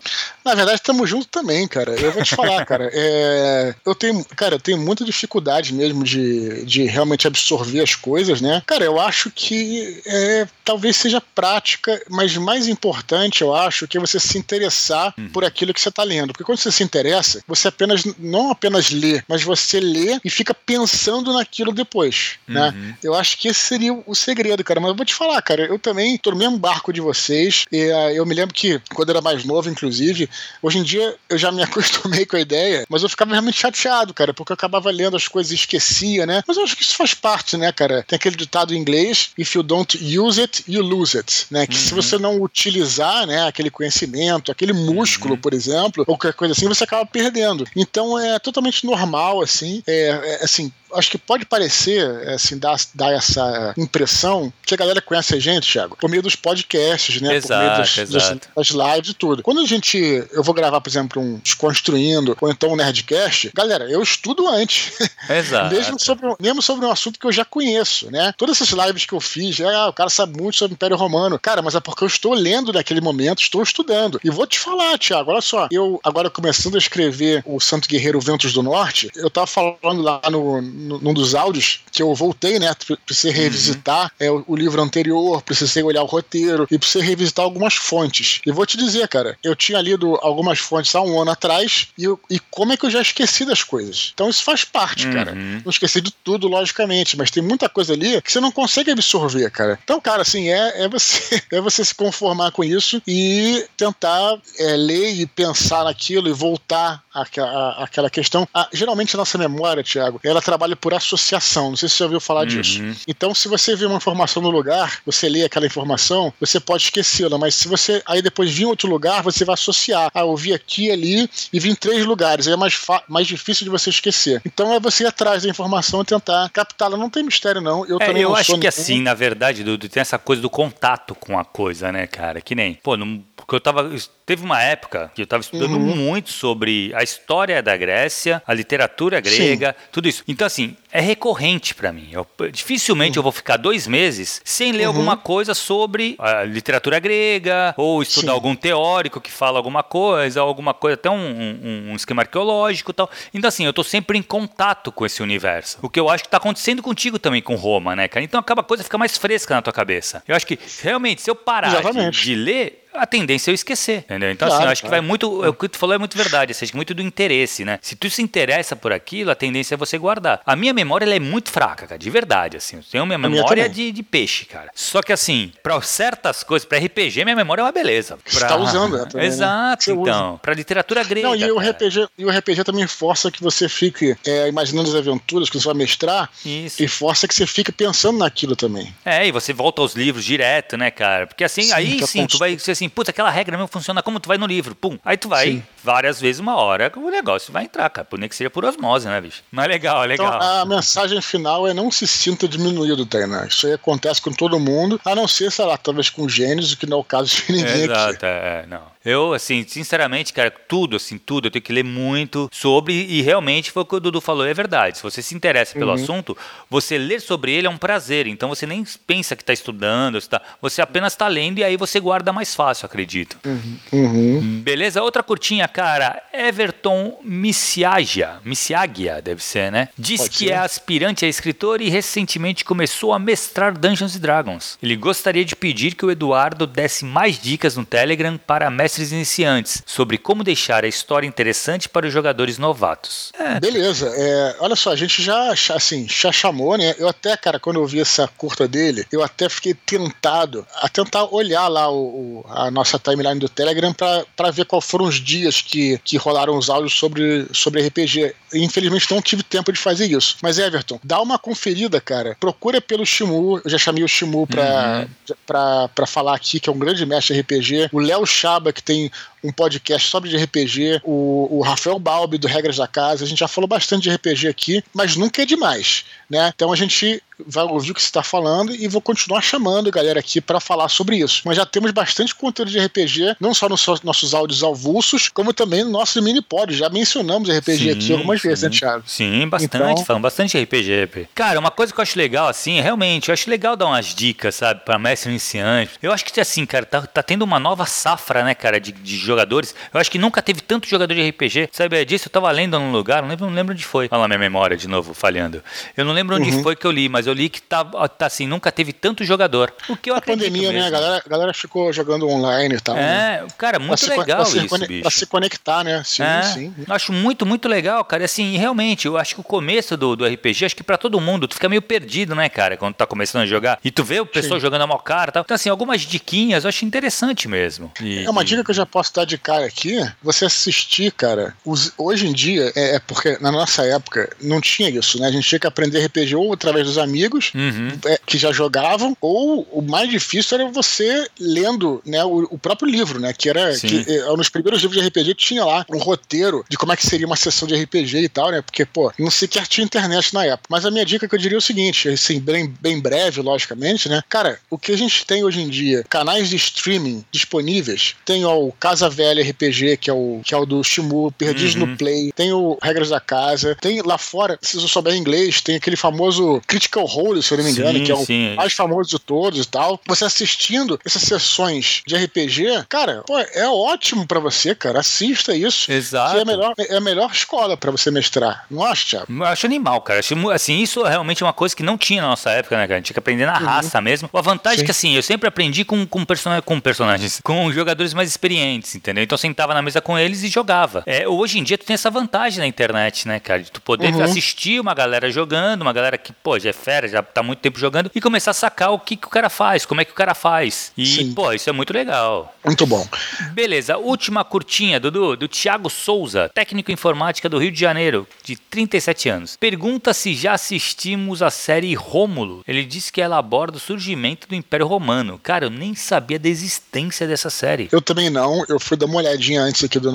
[0.44, 1.92] Na verdade, tamo junto também, cara.
[1.92, 2.88] Eu vou te falar, cara.
[3.00, 3.74] É...
[3.86, 8.62] Eu tenho, cara, eu tenho muita dificuldade mesmo de, de realmente absorver as coisas, né?
[8.66, 14.00] Cara, eu acho que é, talvez seja prática, mas mais importante, eu acho, que é
[14.00, 15.28] você se interessar uhum.
[15.28, 16.32] por aquilo que você tá lendo.
[16.32, 20.52] Porque quando você se interessa, você apenas não apenas lê, mas você lê e fica
[20.52, 22.70] pensando naquilo depois, né?
[22.70, 22.72] uhum.
[22.72, 22.96] né?
[23.04, 24.80] Eu acho que esse seria o segredo, cara.
[24.80, 27.66] Mas eu vou te falar, cara, eu também tô no mesmo barco de vocês.
[27.70, 30.28] E, uh, eu me lembro que quando eu era mais novo, inclusive,
[30.60, 34.12] hoje em dia eu já me acostumei com a ideia, mas eu ficava realmente chateado,
[34.12, 36.42] cara, porque eu acabava lendo as coisas e esquecia, né?
[36.48, 38.02] Mas eu acho que isso faz parte, né, cara?
[38.02, 41.66] Tem aquele ditado em inglês: if you don't use it, you lose it, né?
[41.66, 41.80] Que uhum.
[41.80, 45.40] se você não utilizar, né, aquele conhecimento, aquele músculo, uhum.
[45.40, 47.64] por exemplo, ou qualquer coisa assim, você acaba perdendo.
[47.76, 49.82] Então é totalmente normal, assim.
[49.86, 50.08] É,
[50.40, 55.34] é assim, acho que pode parecer, assim, dar, dar essa impressão que a galera conhece
[55.34, 57.36] a gente, Thiago, por meio dos podcasts, né?
[57.36, 58.48] Exato, por meio dos, exato.
[58.54, 59.42] das, lives e tudo.
[59.42, 59.98] Quando a gente,
[60.32, 64.92] eu vou gravar, por exemplo, um Desconstruindo ou então um Nerdcast, galera, eu estudo antes.
[65.28, 65.74] Exato.
[65.74, 68.32] mesmo, sobre, mesmo sobre um assunto que eu já conheço, né?
[68.36, 71.38] Todas essas lives que eu fiz, ah, o cara sabe muito sobre o Império Romano.
[71.38, 74.20] Cara, mas é porque eu estou lendo naquele momento, estou estudando.
[74.24, 78.20] E vou te falar, Thiago, olha só, eu agora começando a escrever o Santo Guerreiro
[78.20, 82.74] Ventos do Norte, eu tava falando lá no, num dos áudios que eu voltei, né?
[83.04, 84.26] Precisei revisitar uhum.
[84.26, 88.40] é, o, o, livro anterior, precisei olhar o roteiro e precisei revisitar algumas fontes.
[88.46, 92.04] E vou te dizer, cara, eu tinha lido algumas fontes há um ano atrás e,
[92.30, 94.12] e como é que eu já esqueci das coisas?
[94.14, 95.12] Então isso faz parte, uhum.
[95.12, 95.34] cara.
[95.34, 99.50] Não esqueci de tudo, logicamente, mas tem muita coisa ali que você não consegue absorver,
[99.50, 99.78] cara.
[99.82, 104.76] Então, cara, assim, é, é, você, é você se conformar com isso e tentar é,
[104.76, 108.46] ler e pensar naquilo e voltar àquela, àquela questão.
[108.52, 111.70] Ah, geralmente a nossa memória, Tiago, ela trabalha por associação.
[111.70, 112.46] Não sei se você já ouviu falar uhum.
[112.46, 112.80] disso.
[113.06, 117.38] Então, se você vê uma informação no lugar, você lê aquela informação, você pode esquecê-la,
[117.38, 120.10] mas se você aí depois vir em outro lugar, você vai associar.
[120.14, 122.46] Ah, eu vi aqui, ali e vi em três lugares.
[122.46, 122.78] Aí é mais,
[123.08, 124.40] mais difícil de você esquecer.
[124.44, 126.96] Então é você ir atrás da informação e tentar captá-la.
[126.96, 127.86] Não tem mistério, não.
[127.86, 131.14] Eu é, também Eu acho que assim, na verdade, Dudu, tem essa coisa do contato
[131.14, 132.40] com a coisa, né, cara?
[132.40, 133.90] Que nem, pô, não, porque eu tava.
[134.28, 135.96] Teve uma época que eu tava estudando uhum.
[135.96, 139.86] muito sobre a história da Grécia, a literatura grega, Sim.
[139.90, 140.22] tudo isso.
[140.28, 142.10] Então, assim, é recorrente para mim.
[142.12, 143.20] Eu, dificilmente uhum.
[143.20, 144.88] eu vou ficar dois meses sem ler uhum.
[144.88, 148.34] alguma coisa sobre a literatura grega, ou estudar Sim.
[148.34, 152.90] algum teórico que fala alguma coisa, ou alguma coisa, até um, um, um esquema arqueológico
[152.90, 153.10] e tal.
[153.32, 155.78] Então, assim, eu tô sempre em contato com esse universo.
[155.80, 158.22] O que eu acho que tá acontecendo contigo também com Roma, né, cara?
[158.22, 160.22] Então acaba a coisa ficar mais fresca na tua cabeça.
[160.28, 163.98] Eu acho que, realmente, se eu parar de, de ler, a tendência é eu esquecer,
[163.98, 164.30] entendeu?
[164.30, 164.94] Então, claro, assim, eu acho claro.
[164.94, 165.44] que vai muito.
[165.44, 167.78] É o que tu falou é muito verdade, seja, muito do interesse, né?
[167.82, 170.40] Se tu se interessa por aquilo, a tendência é você guardar.
[170.44, 172.76] A minha memória ela é muito fraca, cara, de verdade, assim.
[172.76, 174.70] Eu tenho minha memória de, de, peixe, cara.
[174.74, 178.16] Só que, assim, pra certas coisas, pra RPG, minha memória é uma beleza.
[178.16, 178.32] Pra...
[178.32, 179.06] Você tá usando, né?
[179.10, 180.00] Também, Exato, né?
[180.00, 180.30] então.
[180.30, 180.38] Usa.
[180.38, 181.28] Pra literatura grega.
[181.28, 184.94] Não, e o, RPG, e o RPG também força que você fique é, imaginando as
[184.94, 186.30] aventuras que você vai mestrar.
[186.44, 186.82] Isso.
[186.82, 188.94] E força que você fique pensando naquilo também.
[189.04, 191.26] É, e você volta aos livros direto, né, cara?
[191.26, 194.02] Porque assim, sim, aí sim, tu vai ser assim, assim, puta, aquela regra mesmo funciona
[194.02, 194.98] como tu vai no livro, pum.
[195.04, 195.62] Aí tu vai Sim.
[195.82, 198.04] Várias vezes, uma hora, o negócio vai entrar, cara.
[198.04, 199.42] Por nem que seja por osmose, né, bicho?
[199.50, 200.38] Mas é legal, é então, legal.
[200.38, 203.46] Então, a mensagem final é não se sinta diminuído, Tainá.
[203.46, 206.76] Isso aí acontece com todo mundo, a não ser, sei lá, talvez com gênios, o
[206.76, 208.26] que não é o caso de ninguém Exato, aqui.
[208.26, 208.98] é, não.
[209.04, 213.70] Eu, assim, sinceramente, cara, tudo, assim, tudo, eu tenho que ler muito sobre, e realmente
[213.70, 214.98] foi o que o Dudu falou, é verdade.
[214.98, 216.02] Se você se interessa pelo uhum.
[216.02, 216.36] assunto,
[216.68, 218.26] você ler sobre ele é um prazer.
[218.26, 221.76] Então você nem pensa que está estudando, você, tá, você apenas está lendo e aí
[221.76, 223.38] você guarda mais fácil, acredito.
[223.46, 223.78] Uhum.
[223.92, 224.60] Uhum.
[224.62, 225.02] Beleza?
[225.02, 226.22] Outra curtinha, cara.
[226.32, 229.88] Everton Missiagia, Missiagia, deve ser, né?
[229.96, 230.50] Diz Pode que ser.
[230.50, 234.76] é aspirante a escritor e recentemente começou a mestrar Dungeons Dragons.
[234.82, 239.12] Ele gostaria de pedir que o Eduardo desse mais dicas no Telegram para mestre mestres
[239.12, 243.32] iniciantes sobre como deixar a história interessante para os jogadores novatos.
[243.38, 243.60] É.
[243.60, 244.10] Beleza.
[244.14, 246.94] É, olha só, a gente já, assim, já chamou, né?
[246.98, 251.24] Eu até, cara, quando eu vi essa curta dele, eu até fiquei tentado a tentar
[251.32, 255.57] olhar lá o, o a nossa timeline do Telegram para ver quais foram os dias
[255.60, 258.34] que, que rolaram os áudios sobre, sobre RPG.
[258.54, 260.36] Infelizmente não tive tempo de fazer isso.
[260.42, 262.36] Mas, Everton, dá uma conferida, cara.
[262.40, 263.60] Procura pelo Shimu.
[263.64, 265.34] Eu já chamei o Shimu pra, uhum.
[265.46, 267.90] pra, pra falar aqui, que é um grande mestre RPG.
[267.92, 269.10] O Léo Chaba, que tem
[269.42, 273.24] um podcast sobre de RPG, o, o Rafael Balbi, do Regras da Casa.
[273.24, 276.52] A gente já falou bastante de RPG aqui, mas nunca é demais, né?
[276.54, 279.90] Então a gente vai ouvir o que você está falando e vou continuar chamando a
[279.90, 281.42] galera aqui para falar sobre isso.
[281.44, 285.84] Mas já temos bastante conteúdo de RPG, não só nos nossos áudios avulsos, como também
[285.84, 286.74] no nosso mini pod.
[286.74, 288.48] Já mencionamos RPG sim, aqui algumas sim.
[288.48, 289.04] vezes, né, Thiago?
[289.06, 289.76] Sim, bastante.
[289.76, 290.04] Então...
[290.04, 291.28] Falando bastante de RPG.
[291.34, 294.54] Cara, uma coisa que eu acho legal, assim, realmente, eu acho legal dar umas dicas,
[294.54, 295.92] sabe, para mestre iniciante.
[296.02, 299.16] Eu acho que, assim, cara, tá, tá tendo uma nova safra, né, cara, de, de
[299.16, 299.74] jogadores.
[299.92, 301.68] Eu acho que nunca teve tanto jogador de RPG.
[301.72, 302.28] Sabe disso?
[302.28, 304.08] Eu tava lendo num lugar, não lembro, não lembro onde foi.
[304.10, 305.62] Olha lá minha memória de novo, falhando.
[305.96, 306.62] Eu não lembro onde uhum.
[306.62, 309.72] foi que eu li, mas eu li que tá, tá assim, nunca teve tanto jogador.
[309.88, 310.78] O que eu a pandemia, mesmo.
[310.78, 310.86] né?
[310.86, 312.96] A galera, a galera ficou jogando online e tal.
[312.96, 313.46] É, né?
[313.56, 315.02] cara, muito pra legal se, isso, bicho.
[315.02, 316.02] Pra se conectar, né?
[316.04, 316.74] Sim, é, sim.
[316.88, 318.24] Acho muito, muito legal, cara.
[318.24, 321.46] Assim, realmente, eu acho que o começo do, do RPG, acho que pra todo mundo,
[321.48, 323.78] tu fica meio perdido, né, cara, quando tá começando a jogar.
[323.84, 324.62] E tu vê o pessoal sim.
[324.62, 325.42] jogando a maior cara e tal.
[325.42, 327.92] Então, assim, algumas diquinhas eu acho interessante mesmo.
[328.00, 329.98] E, é uma dica que eu já posso dar de cara aqui.
[330.22, 334.88] Você assistir, cara, os, hoje em dia, é, é, porque na nossa época não tinha
[334.90, 335.28] isso, né?
[335.28, 337.17] A gente tinha que aprender RPG ou através dos amigos,
[337.54, 337.88] uhum.
[338.06, 342.90] é, que já jogavam, ou o mais difícil era você lendo né, o, o próprio
[342.90, 343.32] livro, né?
[343.32, 346.92] Que era que, é, nos primeiros livros de RPG tinha lá um roteiro de como
[346.92, 348.62] é que seria uma sessão de RPG e tal, né?
[348.62, 350.68] Porque, pô, não sequer tinha internet na época.
[350.68, 354.08] Mas a minha dica que eu diria é o seguinte, assim, bem, bem breve, logicamente,
[354.08, 354.22] né?
[354.28, 358.58] Cara, o que a gente tem hoje em dia, canais de streaming disponíveis, tem ó,
[358.58, 361.86] o Casa Velha RPG, que é o, que é o do Shimu, Perdidos uhum.
[361.86, 365.76] no Play, tem o Regras da Casa, tem lá fora, se você souber inglês, tem
[365.76, 368.54] aquele famoso Critical Role, se eu não me engano, sim, que é o sim.
[368.54, 370.00] mais famoso de todos e tal.
[370.06, 375.00] Você assistindo essas sessões de RPG, cara, pô, é ótimo para você, cara.
[375.00, 375.90] Assista isso.
[375.90, 376.36] Exato.
[376.36, 378.66] é a melhor, é a melhor escola para você mestrar.
[378.70, 379.26] Não acha, Thiago?
[379.32, 380.20] Eu acho animal, cara.
[380.54, 382.94] Assim, isso é realmente uma coisa que não tinha na nossa época, né, cara?
[382.94, 383.64] A gente tinha que aprender na uhum.
[383.64, 384.28] raça mesmo.
[384.32, 384.82] A vantagem sim.
[384.82, 388.94] é que, assim, eu sempre aprendi com, com, person com personagens, com jogadores mais experientes,
[388.94, 389.22] entendeu?
[389.24, 391.02] Então eu sentava na mesa com eles e jogava.
[391.06, 393.62] É, hoje em dia tu tem essa vantagem na internet, né, cara?
[393.62, 394.22] De tu poder uhum.
[394.22, 397.78] assistir uma galera jogando, uma galera que, pô, já é fera, já tá muito tempo
[397.78, 400.14] jogando, e começar a sacar o que, que o cara faz, como é que o
[400.14, 400.92] cara faz.
[400.96, 401.34] E, Sim.
[401.34, 402.54] pô, isso é muito legal.
[402.64, 403.06] Muito bom.
[403.52, 409.28] Beleza, última curtinha, Dudu, do Thiago Souza, técnico informática do Rio de Janeiro, de 37
[409.28, 409.56] anos.
[409.56, 412.62] Pergunta se já assistimos a série Rômulo.
[412.66, 415.38] Ele disse que ela aborda o surgimento do Império Romano.
[415.42, 417.88] Cara, eu nem sabia da existência dessa série.
[417.92, 420.10] Eu também não, eu fui dar uma olhadinha antes aqui do,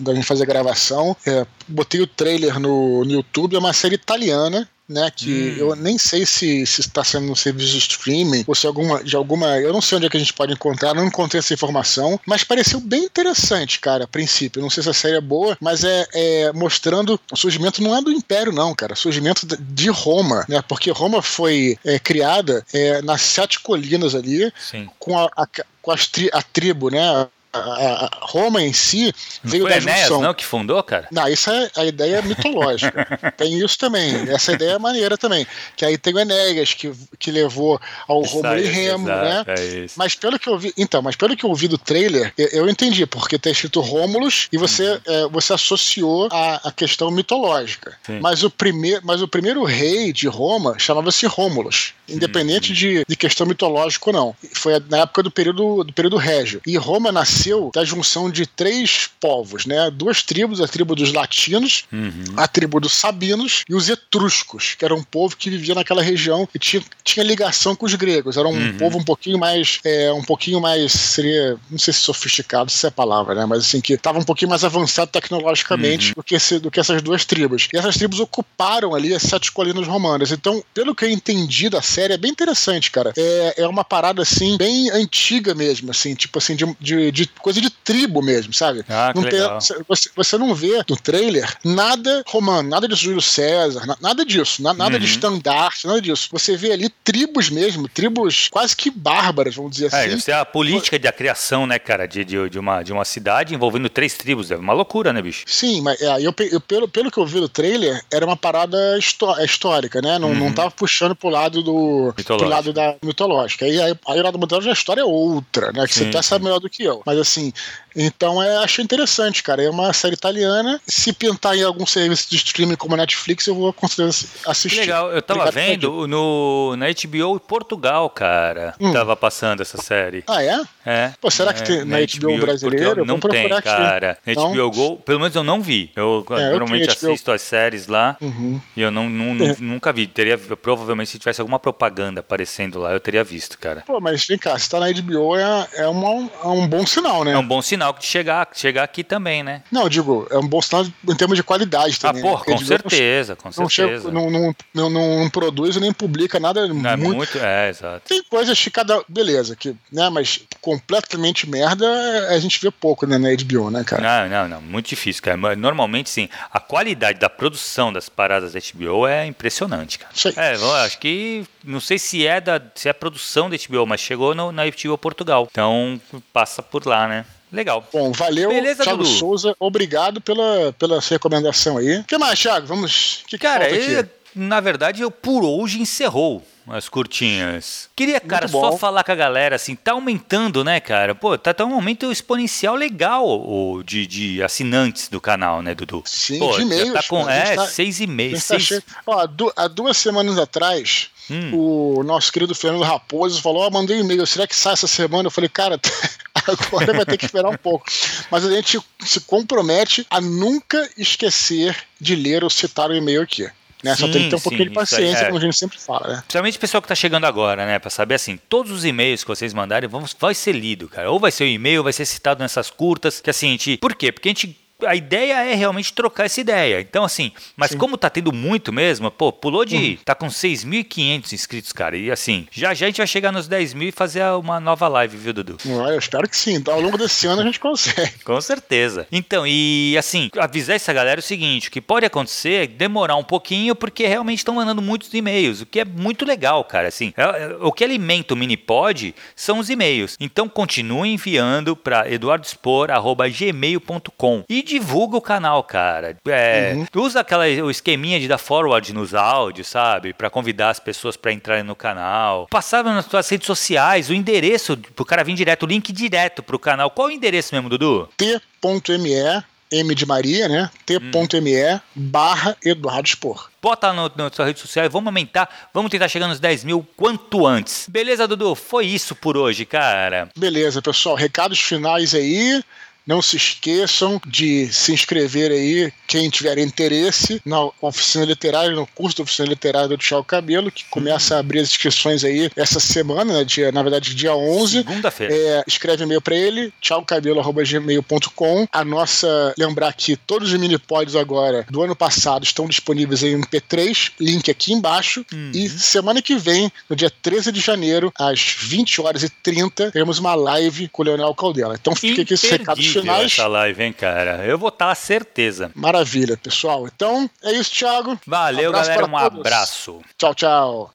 [0.00, 1.16] da gente fazer a gravação.
[1.26, 5.10] É, botei o trailer no, no YouTube, é uma série italiana né?
[5.14, 5.56] Que hum.
[5.58, 9.58] eu nem sei se está sendo um serviço de streaming ou se alguma, de alguma.
[9.58, 12.44] Eu não sei onde é que a gente pode encontrar, não encontrei essa informação, mas
[12.44, 14.62] pareceu bem interessante, cara, a princípio.
[14.62, 18.02] Não sei se a série é boa, mas é, é mostrando o surgimento não é
[18.02, 18.94] do Império, não, cara.
[18.94, 20.62] O surgimento de Roma, né?
[20.66, 24.88] Porque Roma foi é, criada é, nas sete colinas ali, Sim.
[24.98, 25.46] com a, a
[25.86, 27.28] com tri, a tribo, né?
[27.56, 31.08] A, Roma em si veio não foi da Enéas, não, que fundou, cara?
[31.10, 33.06] Não, isso é a ideia mitológica.
[33.36, 34.28] tem isso também.
[34.30, 35.46] Essa ideia é maneira também.
[35.76, 39.44] Que aí tem o Enéas, que, que levou ao Rômulo e Remo, exato, né?
[39.48, 40.72] É mas pelo que eu vi.
[40.76, 44.48] Então, mas pelo que eu vi do trailer, eu, eu entendi, porque tá escrito Rômulus
[44.52, 45.00] e você, uhum.
[45.06, 47.96] é, você associou a, a questão mitológica.
[48.20, 51.94] Mas o, primeir, mas o primeiro rei de Roma chamava-se Rômulus.
[52.08, 52.74] Independente uhum.
[52.74, 54.36] de, de questão mitológica ou não.
[54.52, 56.60] Foi na época do período, do período régio.
[56.66, 59.90] E Roma nasceu nasceu da junção de três povos, né?
[59.90, 62.12] Duas tribos, a tribo dos latinos, uhum.
[62.36, 66.48] a tribo dos sabinos e os etruscos, que era um povo que vivia naquela região
[66.54, 68.36] e tinha, tinha ligação com os gregos.
[68.36, 68.76] Era um uhum.
[68.78, 72.88] povo um pouquinho mais, é, um pouquinho mais, seria, não sei se sofisticado, se é
[72.88, 73.46] a palavra, né?
[73.46, 76.14] Mas assim, que estava um pouquinho mais avançado tecnologicamente uhum.
[76.16, 77.68] do, que esse, do que essas duas tribos.
[77.72, 80.32] E essas tribos ocuparam ali as sete colinas romanas.
[80.32, 83.12] Então, pelo que eu entendi da série, é bem interessante, cara.
[83.16, 87.60] É, é uma parada, assim, bem antiga mesmo, assim, tipo assim, de, de, de coisa
[87.60, 88.84] de tribo mesmo, sabe?
[88.88, 89.40] Ah, não tem,
[89.86, 94.84] você, você não vê no trailer nada romano, nada de Júlio César, nada disso, nada
[94.84, 94.98] uhum.
[94.98, 96.28] de estandarte, nada disso.
[96.32, 100.16] Você vê ali tribos mesmo, tribos quase que bárbaras, vamos dizer é, assim.
[100.16, 103.54] Isso é a política da criação, né, cara, de, de, de, uma, de uma cidade
[103.54, 104.50] envolvendo três tribos.
[104.50, 105.44] É uma loucura, né, bicho?
[105.46, 108.98] Sim, mas é, eu, eu, pelo, pelo que eu vi no trailer, era uma parada
[108.98, 110.18] histó histórica, né?
[110.18, 110.34] Não, uhum.
[110.34, 112.14] não tava puxando pro lado do.
[112.24, 113.64] Pro lado da mitológica.
[113.64, 115.86] Aí, aí, aí o lado mitológico a história é outra, né?
[115.86, 117.02] Que sim, você até sabe melhor do que eu.
[117.04, 117.52] Mas assim,
[117.96, 119.62] então é, achei interessante, cara.
[119.62, 120.80] É uma série italiana.
[120.86, 124.10] Se pintar em algum serviço de streaming como Netflix, eu vou considerar
[124.46, 124.80] assistir.
[124.80, 128.74] Legal, eu tava Obrigado vendo no, na HBO Portugal, cara.
[128.78, 128.92] Hum.
[128.92, 130.22] Tava passando essa série.
[130.26, 130.62] Ah, é?
[130.84, 131.12] É.
[131.20, 133.04] Pô, será que é, tem na, na HBO, HBO brasileira?
[133.04, 134.18] Não tem, cara.
[134.26, 134.70] Na HBO não.
[134.70, 135.90] Go, pelo menos eu não vi.
[135.96, 138.60] Eu é, normalmente eu assisto as séries lá uhum.
[138.76, 139.56] e eu não, não é.
[139.58, 140.06] nunca vi.
[140.06, 143.82] Teria, provavelmente, se tivesse alguma propaganda aparecendo lá, eu teria visto, cara.
[143.86, 147.24] Pô, mas vem cá, se tá na HBO é, é, uma, é um bom sinal,
[147.24, 147.32] né?
[147.32, 149.62] É um bom sinal de chegar, chegar aqui também, né?
[149.70, 152.22] Não, eu digo, é um bom sinal em termos de qualidade também.
[152.22, 152.52] Ah, porra, né?
[152.52, 154.10] com certeza, com certeza.
[154.10, 157.12] Não, não, não, não, produz nem publica nada não é muito...
[157.12, 157.38] É muito.
[157.38, 158.02] É, exato.
[158.06, 159.02] Tem coisas que cada.
[159.08, 160.08] Beleza, que, né?
[160.10, 161.86] Mas completamente merda
[162.28, 164.28] a gente vê pouco né, na HBO, né, cara?
[164.28, 164.62] Não, não, não.
[164.62, 165.36] Muito difícil, cara.
[165.56, 170.12] Normalmente, sim, a qualidade da produção das paradas da HBO é impressionante, cara.
[170.14, 170.32] Sei.
[170.36, 171.44] É, eu acho que.
[171.64, 174.96] Não sei se é da se é produção da HBO, mas chegou no, na HBO
[174.98, 175.48] Portugal.
[175.50, 176.00] Então
[176.32, 177.24] passa por lá, né?
[177.56, 177.82] Legal.
[177.92, 179.16] Bom, valeu, Beleza, Thiago Dudu.
[179.16, 179.56] Souza.
[179.58, 182.00] Obrigado pela, pela sua recomendação aí.
[182.00, 182.66] O que mais, Thiago?
[182.66, 183.24] Vamos.
[183.26, 187.88] Que Cara, eu, na verdade, eu por hoje encerrou as curtinhas.
[187.94, 191.14] Queria, cara, só falar com a galera assim, tá aumentando, né, cara?
[191.14, 196.02] Pô, tá, tá um aumento exponencial legal o, de, de assinantes do canal, né, Dudu?
[196.04, 196.92] Sim, Pô, de e-mails.
[196.92, 198.34] Tá com, é, tá, seis e meio.
[198.34, 198.82] Tá seis...
[199.06, 199.26] Ó,
[199.56, 201.98] há duas semanas atrás, hum.
[201.98, 204.88] o nosso querido Fernando Raposo falou: Ó, oh, mandei um e-mail, será que sai essa
[204.88, 205.28] semana?
[205.28, 205.80] Eu falei, cara,
[206.50, 207.86] agora vai ter que esperar um pouco.
[208.30, 213.48] Mas a gente se compromete a nunca esquecer de ler ou citar o e-mail aqui.
[213.84, 213.94] Né?
[213.94, 215.24] Sim, Só tem que ter um pouquinho de paciência, é.
[215.26, 216.16] como a gente sempre fala, né?
[216.22, 217.78] Principalmente o pessoal que está chegando agora, né?
[217.78, 221.10] Para saber assim, todos os e-mails que vocês mandarem vão, vai ser lido, cara.
[221.10, 223.20] Ou vai ser o e-mail, vai ser citado nessas curtas.
[223.20, 224.10] Que assim, a gente, por quê?
[224.10, 226.80] Porque a gente a ideia é realmente trocar essa ideia.
[226.80, 227.78] Então, assim, mas Sim.
[227.78, 229.76] como tá tendo muito mesmo, pô, pulou de.
[229.76, 229.96] Uhum.
[230.04, 231.96] tá com 6.500 inscritos, cara.
[231.96, 234.86] E assim, já já a gente vai chegar nos 10 mil e fazer uma nova
[234.88, 235.56] live, viu, Dudu?
[235.64, 236.54] Ah, eu espero que sim.
[236.54, 238.18] Então, ao longo desse ano a gente consegue.
[238.24, 239.06] com certeza.
[239.10, 243.24] Então, e assim, avisar essa galera o seguinte: o que pode acontecer é demorar um
[243.24, 246.88] pouquinho, porque realmente estão mandando muitos e-mails, o que é muito legal, cara.
[246.88, 250.16] Assim, é, é, o que alimenta o Minipod são os e-mails.
[250.20, 254.44] Então, continue enviando para eduardospor.gmail.com.
[254.48, 256.16] E divulga o canal, cara.
[256.26, 257.02] É, uhum.
[257.02, 260.12] Usa aquela, o esqueminha de dar forward nos áudios, sabe?
[260.12, 262.46] Para convidar as pessoas para entrarem no canal.
[262.50, 266.58] Passava nas suas redes sociais o endereço pro cara vir direto, o link direto pro
[266.58, 266.90] canal.
[266.90, 268.08] Qual é o endereço mesmo, Dudu?
[268.16, 270.70] t.me M de Maria, né?
[270.84, 271.80] T.me hum.
[271.94, 273.50] barra Eduardo Spor.
[273.60, 275.68] Bota no, na sua rede social e vamos aumentar.
[275.74, 277.86] Vamos tentar chegar nos 10 mil quanto antes.
[277.88, 278.54] Beleza, Dudu?
[278.54, 280.28] Foi isso por hoje, cara.
[280.36, 281.16] Beleza, pessoal.
[281.16, 282.62] Recados finais aí.
[283.06, 289.18] Não se esqueçam de se inscrever aí, quem tiver interesse, na oficina literária, no curso
[289.18, 293.32] da oficina literária do Thiago Cabelo, que começa a abrir as inscrições aí essa semana,
[293.32, 294.78] né, dia, na verdade, dia 11.
[294.78, 295.34] Segunda-feira.
[295.34, 298.66] É, escreve e-mail para ele, thiagocabelo.gmail.com.
[298.72, 304.12] A nossa, lembrar que todos os mini-pods agora do ano passado estão disponíveis em MP3,
[304.20, 305.24] link aqui embaixo.
[305.32, 305.50] Uhum.
[305.54, 310.18] E semana que vem, no dia 13 de janeiro, às 20 horas e 30, teremos
[310.18, 311.76] uma live com o Leonel Caldela.
[311.80, 313.32] Então fica aqui esse recado finais.
[313.32, 314.44] essa live, hein, cara?
[314.44, 315.70] Eu vou estar tá, certeza.
[315.74, 316.86] Maravilha, pessoal.
[316.86, 318.18] Então, é isso, Thiago.
[318.26, 319.06] Valeu, um galera.
[319.06, 320.00] Um abraço.
[320.18, 320.84] Tchau, tchau.